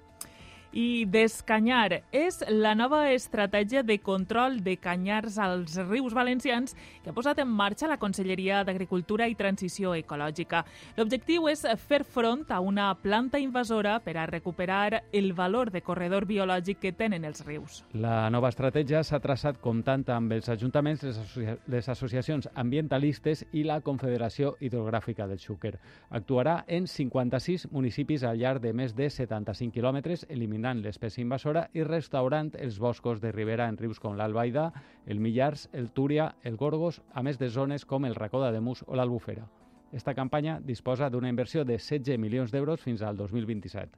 i 0.72 1.06
descanyar 1.08 2.02
és 2.12 2.42
la 2.50 2.74
nova 2.74 3.08
estratègia 3.12 3.82
de 3.82 3.98
control 4.02 4.58
de 4.64 4.76
canyars 4.76 5.38
als 5.38 5.78
rius 5.88 6.14
valencians 6.14 6.74
que 7.02 7.10
ha 7.10 7.16
posat 7.16 7.38
en 7.40 7.48
marxa 7.48 7.88
la 7.88 7.98
Conselleria 7.98 8.62
d'Agricultura 8.64 9.28
i 9.28 9.36
Transició 9.38 9.94
Ecològica. 9.96 10.64
L'objectiu 10.98 11.48
és 11.48 11.64
fer 11.88 12.02
front 12.04 12.44
a 12.52 12.60
una 12.60 12.90
planta 13.00 13.38
invasora 13.40 13.98
per 14.04 14.16
a 14.18 14.26
recuperar 14.26 15.04
el 15.12 15.32
valor 15.32 15.70
de 15.70 15.82
corredor 15.82 16.26
biològic 16.26 16.80
que 16.82 16.92
tenen 16.92 17.24
els 17.24 17.44
rius. 17.46 17.82
La 17.94 18.28
nova 18.30 18.50
estratègia 18.52 19.02
s'ha 19.02 19.20
traçat 19.20 19.60
comptant 19.60 20.04
amb 20.12 20.32
els 20.36 20.48
ajuntaments, 20.48 21.02
les, 21.02 21.18
associa 21.18 21.56
les 21.68 21.88
associacions 21.88 22.48
ambientalistes 22.54 23.44
i 23.52 23.64
la 23.64 23.80
Confederació 23.80 24.56
Hidrogràfica 24.60 25.26
del 25.28 25.40
Xúquer. 25.40 25.78
Actuarà 26.10 26.64
en 26.66 26.86
56 26.86 27.68
municipis 27.72 28.24
al 28.24 28.38
llarg 28.38 28.62
de 28.62 28.72
més 28.72 28.94
de 28.96 29.08
75 29.10 29.72
quilòmetres, 29.74 30.26
eliminant 30.28 30.57
eliminant 30.58 30.82
l'espècie 30.82 31.22
invasora 31.22 31.68
i 31.78 31.84
restaurant 31.86 32.50
els 32.58 32.78
boscos 32.82 33.20
de 33.22 33.30
ribera 33.30 33.68
en 33.70 33.76
rius 33.78 34.00
com 34.02 34.16
l'Albaida, 34.16 34.72
el 35.06 35.20
Millars, 35.20 35.68
el 35.72 35.92
Túria, 35.92 36.34
el 36.42 36.56
Gorgos, 36.56 37.00
a 37.14 37.22
més 37.22 37.38
de 37.38 37.48
zones 37.48 37.84
com 37.86 38.04
el 38.04 38.16
Racó 38.16 38.40
d'Ademus 38.42 38.82
o 38.86 38.96
l'Albufera. 38.96 39.46
Esta 39.92 40.14
campanya 40.14 40.58
disposa 40.60 41.08
d'una 41.08 41.30
inversió 41.30 41.64
de 41.64 41.78
16 41.78 42.18
milions 42.18 42.50
d'euros 42.50 42.82
fins 42.82 43.02
al 43.02 43.16
2027. 43.16 43.94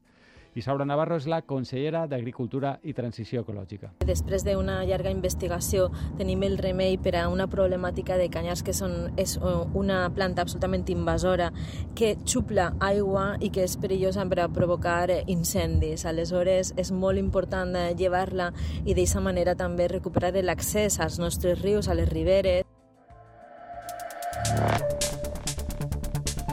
Isaura 0.58 0.84
Navarro 0.84 1.14
és 1.20 1.28
la 1.30 1.40
consellera 1.46 2.06
d'Agricultura 2.10 2.72
i 2.82 2.94
Transició 2.96 3.44
Ecològica. 3.44 3.92
Després 4.06 4.42
d'una 4.46 4.80
llarga 4.88 5.12
investigació 5.14 5.88
tenim 6.18 6.42
el 6.46 6.58
remei 6.58 6.96
per 6.98 7.14
a 7.20 7.28
una 7.30 7.46
problemàtica 7.50 8.16
de 8.18 8.26
canyars 8.32 8.64
que 8.66 8.74
són, 8.74 9.12
és 9.20 9.36
eh, 9.38 9.52
una 9.78 10.02
planta 10.14 10.42
absolutament 10.42 10.88
invasora 10.90 11.50
que 11.94 12.16
xupla 12.24 12.72
aigua 12.80 13.36
i 13.40 13.52
que 13.54 13.62
és 13.66 13.76
perillosa 13.80 14.26
per 14.30 14.40
a 14.42 14.48
provocar 14.50 15.06
incendis. 15.30 16.04
Aleshores 16.06 16.74
és 16.76 16.90
molt 16.90 17.20
important 17.20 17.76
eh, 17.76 17.90
llevar-la 17.94 18.50
i 18.84 18.94
d'aquesta 18.94 19.22
manera 19.22 19.54
també 19.54 19.86
recuperar 19.88 20.34
l'accés 20.42 20.98
als 21.00 21.18
nostres 21.18 21.62
rius, 21.62 21.88
a 21.88 21.94
les 21.94 22.08
riberes. 22.10 22.66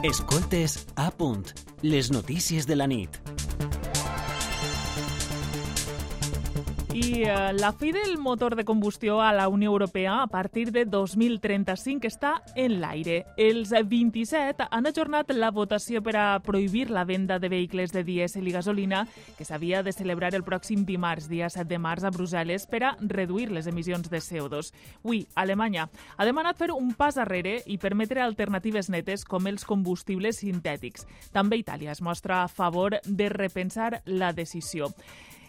Escoltes 0.04 0.86
a 0.94 1.10
punt, 1.10 1.50
les 1.82 2.12
notícies 2.14 2.66
de 2.66 2.76
la 2.78 2.86
nit. 2.86 3.37
I 6.98 7.22
eh, 7.22 7.52
la 7.52 7.72
fi 7.72 7.92
del 7.92 8.18
motor 8.18 8.56
de 8.56 8.64
combustió 8.64 9.20
a 9.20 9.32
la 9.32 9.46
Unió 9.46 9.70
Europea 9.70 10.22
a 10.22 10.26
partir 10.26 10.72
de 10.72 10.84
2035 10.84 12.08
està 12.08 12.32
en 12.58 12.80
l'aire. 12.80 13.20
Els 13.36 13.70
27 13.70 14.66
han 14.66 14.88
ajornat 14.90 15.30
la 15.36 15.52
votació 15.54 16.02
per 16.02 16.16
a 16.18 16.40
prohibir 16.42 16.88
la 16.90 17.04
venda 17.06 17.38
de 17.38 17.50
vehicles 17.52 17.94
de 17.94 18.02
dièsel 18.02 18.48
i 18.48 18.54
gasolina 18.56 19.04
que 19.36 19.46
s'havia 19.46 19.84
de 19.86 19.94
celebrar 19.94 20.32
el 20.34 20.42
pròxim 20.42 20.82
dimarts, 20.88 21.28
dia 21.30 21.52
7 21.52 21.68
de 21.70 21.78
març, 21.78 22.02
a 22.02 22.10
Brussel·les 22.10 22.66
per 22.66 22.82
a 22.82 22.96
reduir 22.98 23.52
les 23.52 23.70
emissions 23.70 24.10
de 24.10 24.18
CO2. 24.18 24.72
Avui, 25.04 25.22
Alemanya 25.36 25.86
ha 26.16 26.26
demanat 26.26 26.58
fer 26.58 26.72
un 26.74 26.94
pas 26.98 27.20
arrere 27.20 27.60
i 27.66 27.78
permetre 27.78 28.26
alternatives 28.26 28.90
netes 28.90 29.22
com 29.28 29.46
els 29.46 29.68
combustibles 29.68 30.42
sintètics. 30.42 31.06
També 31.30 31.62
Itàlia 31.62 31.94
es 31.94 32.02
mostra 32.02 32.42
a 32.42 32.48
favor 32.48 32.98
de 33.04 33.28
repensar 33.28 34.02
la 34.06 34.32
decisió. 34.32 34.90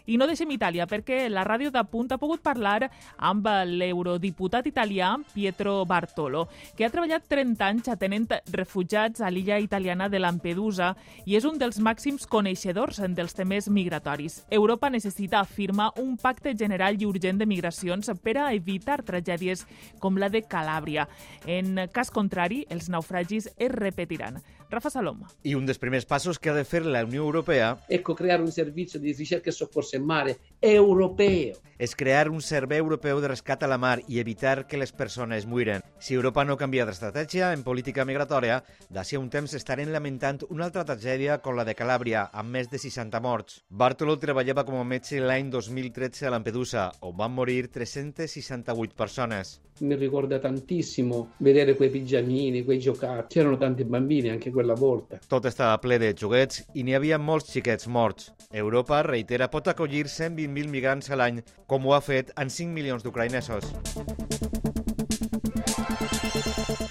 I 0.06 0.16
no 0.16 0.26
deixem 0.28 0.50
Itàlia, 0.54 0.86
perquè 0.88 1.28
la 1.30 1.44
ràdio 1.44 1.70
de 1.74 1.82
Punt 1.90 2.12
ha 2.12 2.18
pogut 2.20 2.42
parlar 2.42 2.90
amb 3.18 3.46
l'eurodiputat 3.66 4.66
italià 4.70 5.12
Pietro 5.34 5.84
Bartolo, 5.86 6.46
que 6.76 6.86
ha 6.86 6.92
treballat 6.92 7.26
30 7.28 7.66
anys 7.66 7.90
atenent 7.92 8.28
refugiats 8.52 9.20
a 9.20 9.30
l'illa 9.30 9.58
italiana 9.60 10.08
de 10.08 10.20
Lampedusa 10.20 10.94
i 11.26 11.36
és 11.36 11.46
un 11.48 11.58
dels 11.58 11.80
màxims 11.82 12.26
coneixedors 12.30 13.02
dels 13.16 13.36
temes 13.36 13.68
migratoris. 13.68 14.44
Europa 14.50 14.90
necessita, 14.90 15.40
afirma, 15.40 15.90
un 16.00 16.16
pacte 16.16 16.54
general 16.56 17.00
i 17.00 17.08
urgent 17.08 17.40
de 17.40 17.48
migracions 17.48 18.10
per 18.22 18.36
a 18.38 18.50
evitar 18.54 19.02
tragèdies 19.02 19.66
com 20.00 20.18
la 20.18 20.28
de 20.28 20.44
Calàbria. 20.46 21.08
En 21.46 21.86
cas 21.92 22.10
contrari, 22.10 22.64
els 22.70 22.88
naufragis 22.92 23.50
es 23.56 23.72
repetiran. 23.72 24.40
Rafa 24.70 24.90
Salom. 24.90 25.24
I 25.42 25.56
un 25.58 25.66
dels 25.66 25.80
primers 25.82 26.06
passos 26.06 26.38
que 26.38 26.50
ha 26.50 26.54
de 26.54 26.64
fer 26.64 26.84
la 26.86 27.02
Unió 27.04 27.24
Europea 27.24 27.76
ecco 27.88 28.14
creare 28.14 28.42
un 28.42 28.52
servizio 28.52 29.00
di 29.00 29.12
ricerca 29.12 29.50
e 29.50 29.52
soccorso 29.52 29.96
in 29.96 30.04
mare 30.04 30.38
europeo. 30.60 31.58
És 31.80 31.96
crear 31.96 32.28
un 32.28 32.42
servei 32.44 32.78
europeu 32.78 33.20
de 33.20 33.28
rescat 33.32 33.62
a 33.64 33.68
la 33.70 33.78
mar 33.80 34.02
i 34.06 34.20
evitar 34.20 34.66
que 34.68 34.78
les 34.78 34.92
persones 34.92 35.46
muiren. 35.46 35.80
Si 35.98 36.14
Europa 36.14 36.44
no 36.44 36.58
canvia 36.60 36.84
d'estratègia 36.84 37.54
en 37.56 37.64
política 37.64 38.04
migratòria, 38.04 38.60
d'ací 38.92 39.16
a 39.16 39.22
un 39.22 39.30
temps 39.32 39.54
estarem 39.56 39.88
lamentant 39.90 40.44
una 40.50 40.68
altra 40.68 40.84
tragèdia 40.84 41.40
com 41.40 41.56
la 41.56 41.64
de 41.64 41.74
Calàbria, 41.74 42.28
amb 42.30 42.52
més 42.52 42.68
de 42.70 42.78
60 42.78 43.20
morts. 43.24 43.62
Bartolo 43.70 44.18
treballava 44.20 44.66
com 44.68 44.76
a 44.78 44.84
metge 44.84 45.24
l'any 45.24 45.50
2013 45.50 46.28
a 46.28 46.34
Lampedusa, 46.36 46.90
on 47.00 47.16
van 47.16 47.32
morir 47.32 47.72
368 47.72 48.94
persones. 48.94 49.58
Mi 49.80 49.96
ricorda 49.96 50.38
tantissimo 50.38 51.32
vedere 51.38 51.74
quei 51.74 51.88
pigiamini, 51.88 52.64
quei 52.64 52.78
giocattoli. 52.78 53.28
C'erano 53.28 53.56
tanti 53.56 53.84
bambini 53.84 54.28
anche 54.28 54.50
quella 54.60 54.74
volta. 54.74 55.18
Tot 55.28 55.48
estava 55.48 55.78
ple 55.80 55.96
de 56.02 56.12
joguets 56.12 56.60
i 56.76 56.84
n'hi 56.84 56.96
havia 56.98 57.18
molts 57.18 57.48
xiquets 57.54 57.88
morts. 57.88 58.28
Europa, 58.52 59.00
reitera, 59.06 59.48
pot 59.48 59.72
acollir 59.72 60.04
120.000 60.04 60.68
migrants 60.68 61.08
a 61.08 61.16
l'any, 61.16 61.40
com 61.66 61.88
ho 61.88 61.96
ha 61.96 62.04
fet 62.04 62.34
en 62.36 62.52
5 62.52 62.76
milions 62.76 63.06
d'ucraïnesos. 63.06 63.72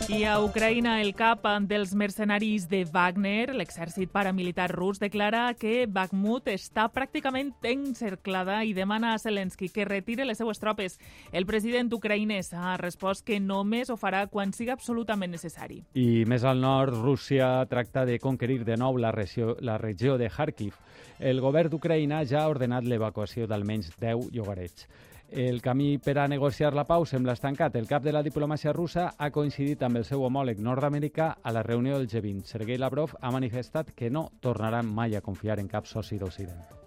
I 0.10 0.24
a 0.26 0.40
Ucraïna, 0.42 0.96
el 1.04 1.12
cap 1.14 1.44
dels 1.70 1.92
mercenaris 1.94 2.64
de 2.66 2.80
Wagner, 2.90 3.52
l'exèrcit 3.54 4.10
paramilitar 4.10 4.72
rus, 4.72 4.98
declara 4.98 5.44
que 5.54 5.84
Bakhmut 5.86 6.48
està 6.50 6.88
pràcticament 6.90 7.52
encerclada 7.62 8.64
i 8.66 8.74
demana 8.74 9.12
a 9.14 9.20
Zelensky 9.22 9.70
que 9.70 9.86
retire 9.86 10.26
les 10.26 10.42
seues 10.42 10.58
tropes. 10.58 10.98
El 11.32 11.46
president 11.46 11.94
ucraïnès 11.94 12.50
ha 12.58 12.74
respost 12.82 13.22
que 13.28 13.38
només 13.40 13.92
ho 13.94 14.00
farà 14.02 14.24
quan 14.34 14.50
siga 14.50 14.74
absolutament 14.74 15.30
necessari. 15.38 15.84
I 15.94 16.26
més 16.26 16.42
al 16.42 16.58
nord, 16.58 16.98
Rússia 17.04 17.52
tracta 17.70 18.08
de 18.10 18.18
conquerir 18.18 18.64
de 18.66 18.80
nou 18.82 18.98
la 18.98 19.14
regió, 19.14 19.60
la 19.62 19.78
regió 19.78 20.18
de 20.18 20.32
Kharkiv. 20.34 20.74
El 21.20 21.38
govern 21.38 21.70
d'Ucraïna 21.70 22.24
ja 22.26 22.42
ha 22.42 22.50
ordenat 22.50 22.90
l'evacuació 22.90 23.46
d'almenys 23.46 23.94
10 24.02 24.34
llogarets. 24.34 24.90
El 25.32 25.62
camí 25.62 26.00
per 26.00 26.18
a 26.18 26.28
negociar 26.28 26.74
la 26.74 26.88
pau 26.90 27.06
sembla 27.06 27.36
estancat. 27.38 27.76
El 27.78 27.86
cap 27.88 28.02
de 28.04 28.14
la 28.16 28.24
diplomàcia 28.26 28.74
russa 28.74 29.12
ha 29.18 29.30
coincidit 29.30 29.86
amb 29.86 30.02
el 30.02 30.08
seu 30.08 30.26
homòleg 30.26 30.58
nord-americà 30.58 31.36
a 31.44 31.54
la 31.54 31.64
reunió 31.64 32.00
del 32.00 32.10
G20. 32.10 32.50
Sergei 32.50 32.82
Lavrov 32.82 33.14
ha 33.22 33.32
manifestat 33.32 33.94
que 33.94 34.10
no 34.10 34.32
tornaran 34.42 34.90
mai 34.90 35.16
a 35.16 35.22
confiar 35.22 35.60
en 35.60 35.70
cap 35.70 35.86
soci 35.86 36.18
d'Occident. 36.18 36.79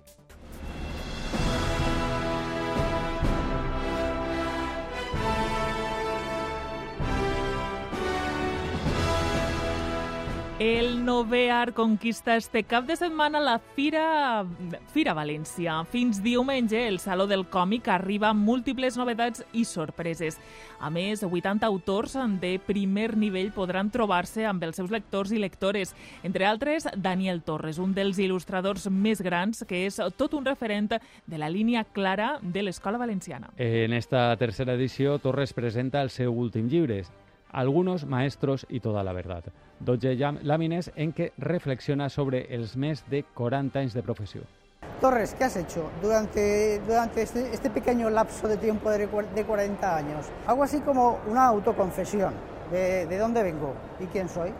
El 10.63 11.05
Novear 11.05 11.75
conquista 11.75 12.37
este 12.37 12.63
cap 12.63 12.85
de 12.87 12.95
setmana 12.95 13.41
la 13.41 13.57
Fira, 13.59 14.47
Fira 14.95 15.11
València. 15.13 15.81
Fins 15.91 16.21
diumenge, 16.23 16.85
el 16.87 17.01
Saló 17.03 17.27
del 17.27 17.49
Còmic 17.51 17.89
arriba 17.91 18.29
amb 18.31 18.47
múltiples 18.47 18.95
novetats 18.95 19.43
i 19.59 19.65
sorpreses. 19.67 20.37
A 20.79 20.87
més, 20.87 21.25
80 21.27 21.67
autors 21.67 22.15
de 22.39 22.53
primer 22.63 23.17
nivell 23.19 23.51
podran 23.51 23.91
trobar-se 23.91 24.47
amb 24.47 24.63
els 24.63 24.79
seus 24.79 24.95
lectors 24.95 25.33
i 25.35 25.41
lectores. 25.43 25.97
Entre 26.23 26.47
altres, 26.47 26.87
Daniel 26.95 27.43
Torres, 27.43 27.83
un 27.83 27.91
dels 27.97 28.23
il·lustradors 28.23 28.87
més 28.87 29.19
grans, 29.19 29.65
que 29.67 29.83
és 29.89 29.99
tot 30.15 30.39
un 30.39 30.47
referent 30.47 30.93
de 30.95 31.43
la 31.43 31.51
línia 31.51 31.83
clara 31.83 32.37
de 32.41 32.63
l'Escola 32.63 33.03
Valenciana. 33.03 33.51
En 33.59 33.99
esta 33.99 34.29
tercera 34.39 34.79
edició, 34.79 35.19
Torres 35.19 35.59
presenta 35.59 36.07
el 36.07 36.15
seu 36.15 36.31
últim 36.31 36.71
llibre, 36.71 37.03
algunos 37.53 38.07
maestros 38.07 38.67
y 38.69 38.81
toda 38.81 39.05
la 39.05 39.13
verdad. 39.13 39.45
12 39.81 40.17
lámines 40.43 40.93
en 40.97 41.13
que 41.13 41.33
reflexiona 41.39 42.09
sobre 42.09 42.47
els 42.55 42.77
més 42.77 43.05
de 43.11 43.25
40 43.35 43.79
anys 43.79 43.95
de 43.95 44.03
profesión. 44.03 44.45
Torres, 45.01 45.35
¿qué 45.35 45.45
has 45.45 45.57
hecho 45.57 45.91
durante, 46.01 46.81
durante 46.87 47.23
este, 47.23 47.53
este 47.53 47.71
pequeño 47.71 48.09
lapso 48.11 48.47
de 48.47 48.57
tiempo 48.57 48.91
de, 48.91 48.99
de 49.07 49.45
40 49.45 49.97
años? 49.97 50.27
Algo 50.47 50.63
así 50.63 50.81
como 50.81 51.19
una 51.27 51.47
autoconfesión 51.47 52.35
de, 52.71 53.07
de 53.07 53.19
dónde 53.19 53.43
vengo 53.43 53.75
y 53.99 54.07
quién 54.07 54.29
soy. 54.29 54.53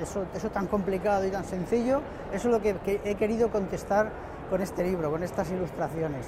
Eso, 0.00 0.26
eso 0.34 0.50
tan 0.50 0.66
complicado 0.66 1.26
y 1.26 1.30
tan 1.30 1.44
sencillo, 1.44 2.02
eso 2.32 2.48
es 2.48 2.54
lo 2.54 2.62
que, 2.62 2.74
que 2.84 3.00
he 3.04 3.16
querido 3.16 3.50
contestar 3.50 4.10
con 4.48 4.60
este 4.60 4.84
libro, 4.84 5.10
con 5.10 5.22
estas 5.22 5.50
ilustraciones. 5.50 6.26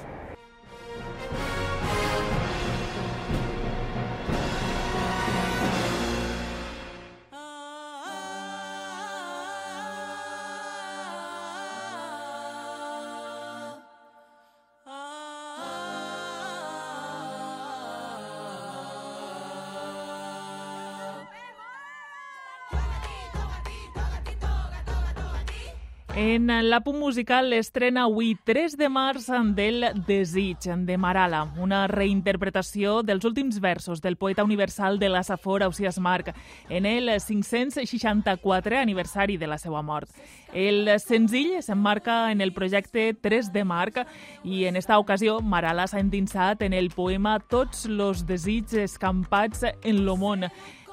En 26.11 26.49
l'àpum 26.67 26.97
musical 26.99 27.45
l'estrena 27.47 28.01
avui 28.03 28.33
3 28.43 28.73
de 28.75 28.89
març 28.91 29.29
del 29.55 29.85
Desig 30.03 30.65
de 30.83 30.97
Marala, 30.99 31.45
una 31.55 31.85
reinterpretació 31.87 32.97
dels 33.01 33.23
últims 33.23 33.61
versos 33.63 34.01
del 34.03 34.17
poeta 34.17 34.43
universal 34.43 34.99
de 34.99 35.07
la 35.07 35.23
Safora, 35.23 35.67
Ausias 35.67 35.99
Marc, 35.99 36.33
en 36.67 36.85
el 36.85 37.07
564 37.17 38.77
aniversari 38.77 39.37
de 39.37 39.47
la 39.47 39.57
seva 39.57 39.81
mort. 39.81 40.09
El 40.51 40.89
senzill 40.99 41.61
s'emmarca 41.63 42.29
en 42.33 42.41
el 42.41 42.51
projecte 42.51 43.13
3 43.13 43.53
de 43.53 43.63
Marc 43.63 44.03
i 44.43 44.65
en 44.65 44.75
esta 44.75 44.99
ocasió 44.99 45.39
Marala 45.39 45.87
s'ha 45.87 46.03
endinsat 46.03 46.61
en 46.61 46.73
el 46.73 46.89
poema 46.91 47.39
Tots 47.39 47.85
los 47.87 48.25
desigs 48.27 48.73
escampats 48.73 49.63
en 49.81 50.03
lo 50.05 50.17
món, 50.17 50.43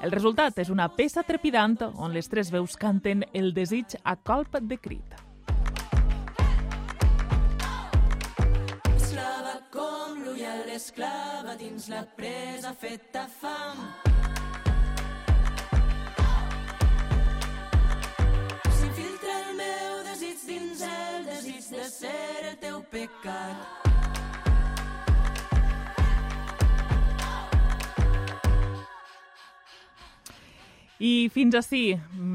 el 0.01 0.11
resultat 0.11 0.59
és 0.63 0.69
una 0.71 0.87
peça 0.95 1.23
trepidant 1.27 1.77
on 1.89 2.13
les 2.15 2.29
tres 2.31 2.51
veus 2.53 2.77
canten 2.79 3.25
el 3.33 3.51
desig 3.53 3.97
a 4.03 4.15
colp 4.15 4.55
de 4.61 4.77
crit. 4.79 5.15
Eslava 8.95 9.57
com 9.73 10.21
l'ulla 10.23 10.55
l'esclava 10.69 11.57
dins 11.59 11.89
la 11.91 12.05
presa 12.15 12.73
feta 12.73 13.27
fam. 13.41 13.83
S'infiltra 18.79 19.37
el 19.43 19.55
meu 19.59 20.01
desig 20.07 20.47
dins 20.47 20.87
el 20.87 21.29
desig 21.33 21.71
de 21.75 21.91
ser 21.91 22.29
I 30.99 31.29
fins 31.31 31.55
així 31.55 31.93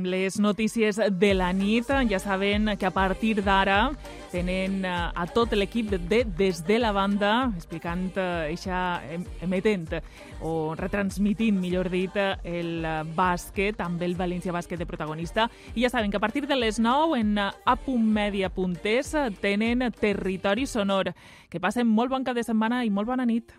les 0.08 0.38
notícies 0.40 0.96
de 0.96 1.32
la 1.36 1.50
nit. 1.52 1.90
Ja 2.08 2.16
saben 2.18 2.70
que 2.80 2.86
a 2.88 2.90
partir 2.90 3.42
d'ara 3.44 3.90
tenen 4.32 4.78
eh, 4.88 4.92
a 5.12 5.26
tot 5.28 5.52
l'equip 5.52 5.90
de 5.92 6.22
Des 6.24 6.62
de 6.64 6.78
la 6.80 6.92
Banda 6.96 7.52
explicant, 7.54 8.06
eixa, 8.48 9.02
emetent 9.44 10.00
o 10.40 10.72
retransmitint, 10.78 11.58
millor 11.60 11.90
dit, 11.92 12.16
el 12.16 12.86
bàsquet, 13.14 13.82
amb 13.84 14.00
el 14.02 14.16
València 14.16 14.52
Bàsquet 14.56 14.80
de 14.80 14.88
protagonista. 14.88 15.50
I 15.74 15.84
ja 15.84 15.90
saben 15.92 16.10
que 16.10 16.16
a 16.16 16.24
partir 16.24 16.46
de 16.48 16.56
les 16.56 16.80
9 16.80 17.20
en 17.20 17.36
apuntmedia.es 17.38 19.12
tenen 19.44 19.90
Territori 20.00 20.64
Sonor. 20.66 21.12
Que 21.50 21.60
passen 21.60 21.86
molt 21.86 22.10
bon 22.16 22.24
cap 22.24 22.36
de 22.36 22.48
setmana 22.48 22.80
i 22.84 22.90
molt 22.90 23.12
bona 23.12 23.28
nit. 23.28 23.52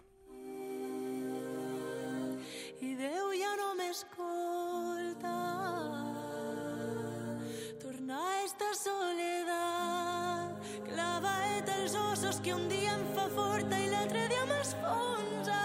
Esta 8.55 8.71
soledat 8.89 10.55
clavaet 10.87 11.69
els 11.75 11.95
ossos 11.95 12.39
que 12.39 12.53
un 12.53 12.69
dia 12.69 12.93
em 12.95 13.03
fa 13.15 13.27
forta 13.35 13.79
i 13.83 13.89
l'altre 13.91 14.27
dia 14.31 14.45
m'esfonsa 14.47 15.59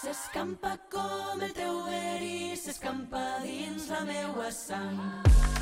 S'escampa 0.00 0.74
com 0.90 1.46
el 1.46 1.54
teu 1.54 1.78
verí, 1.86 2.56
s'escampa 2.58 3.24
dins 3.46 3.88
la 3.88 4.02
meua 4.04 4.50
sang. 4.50 5.53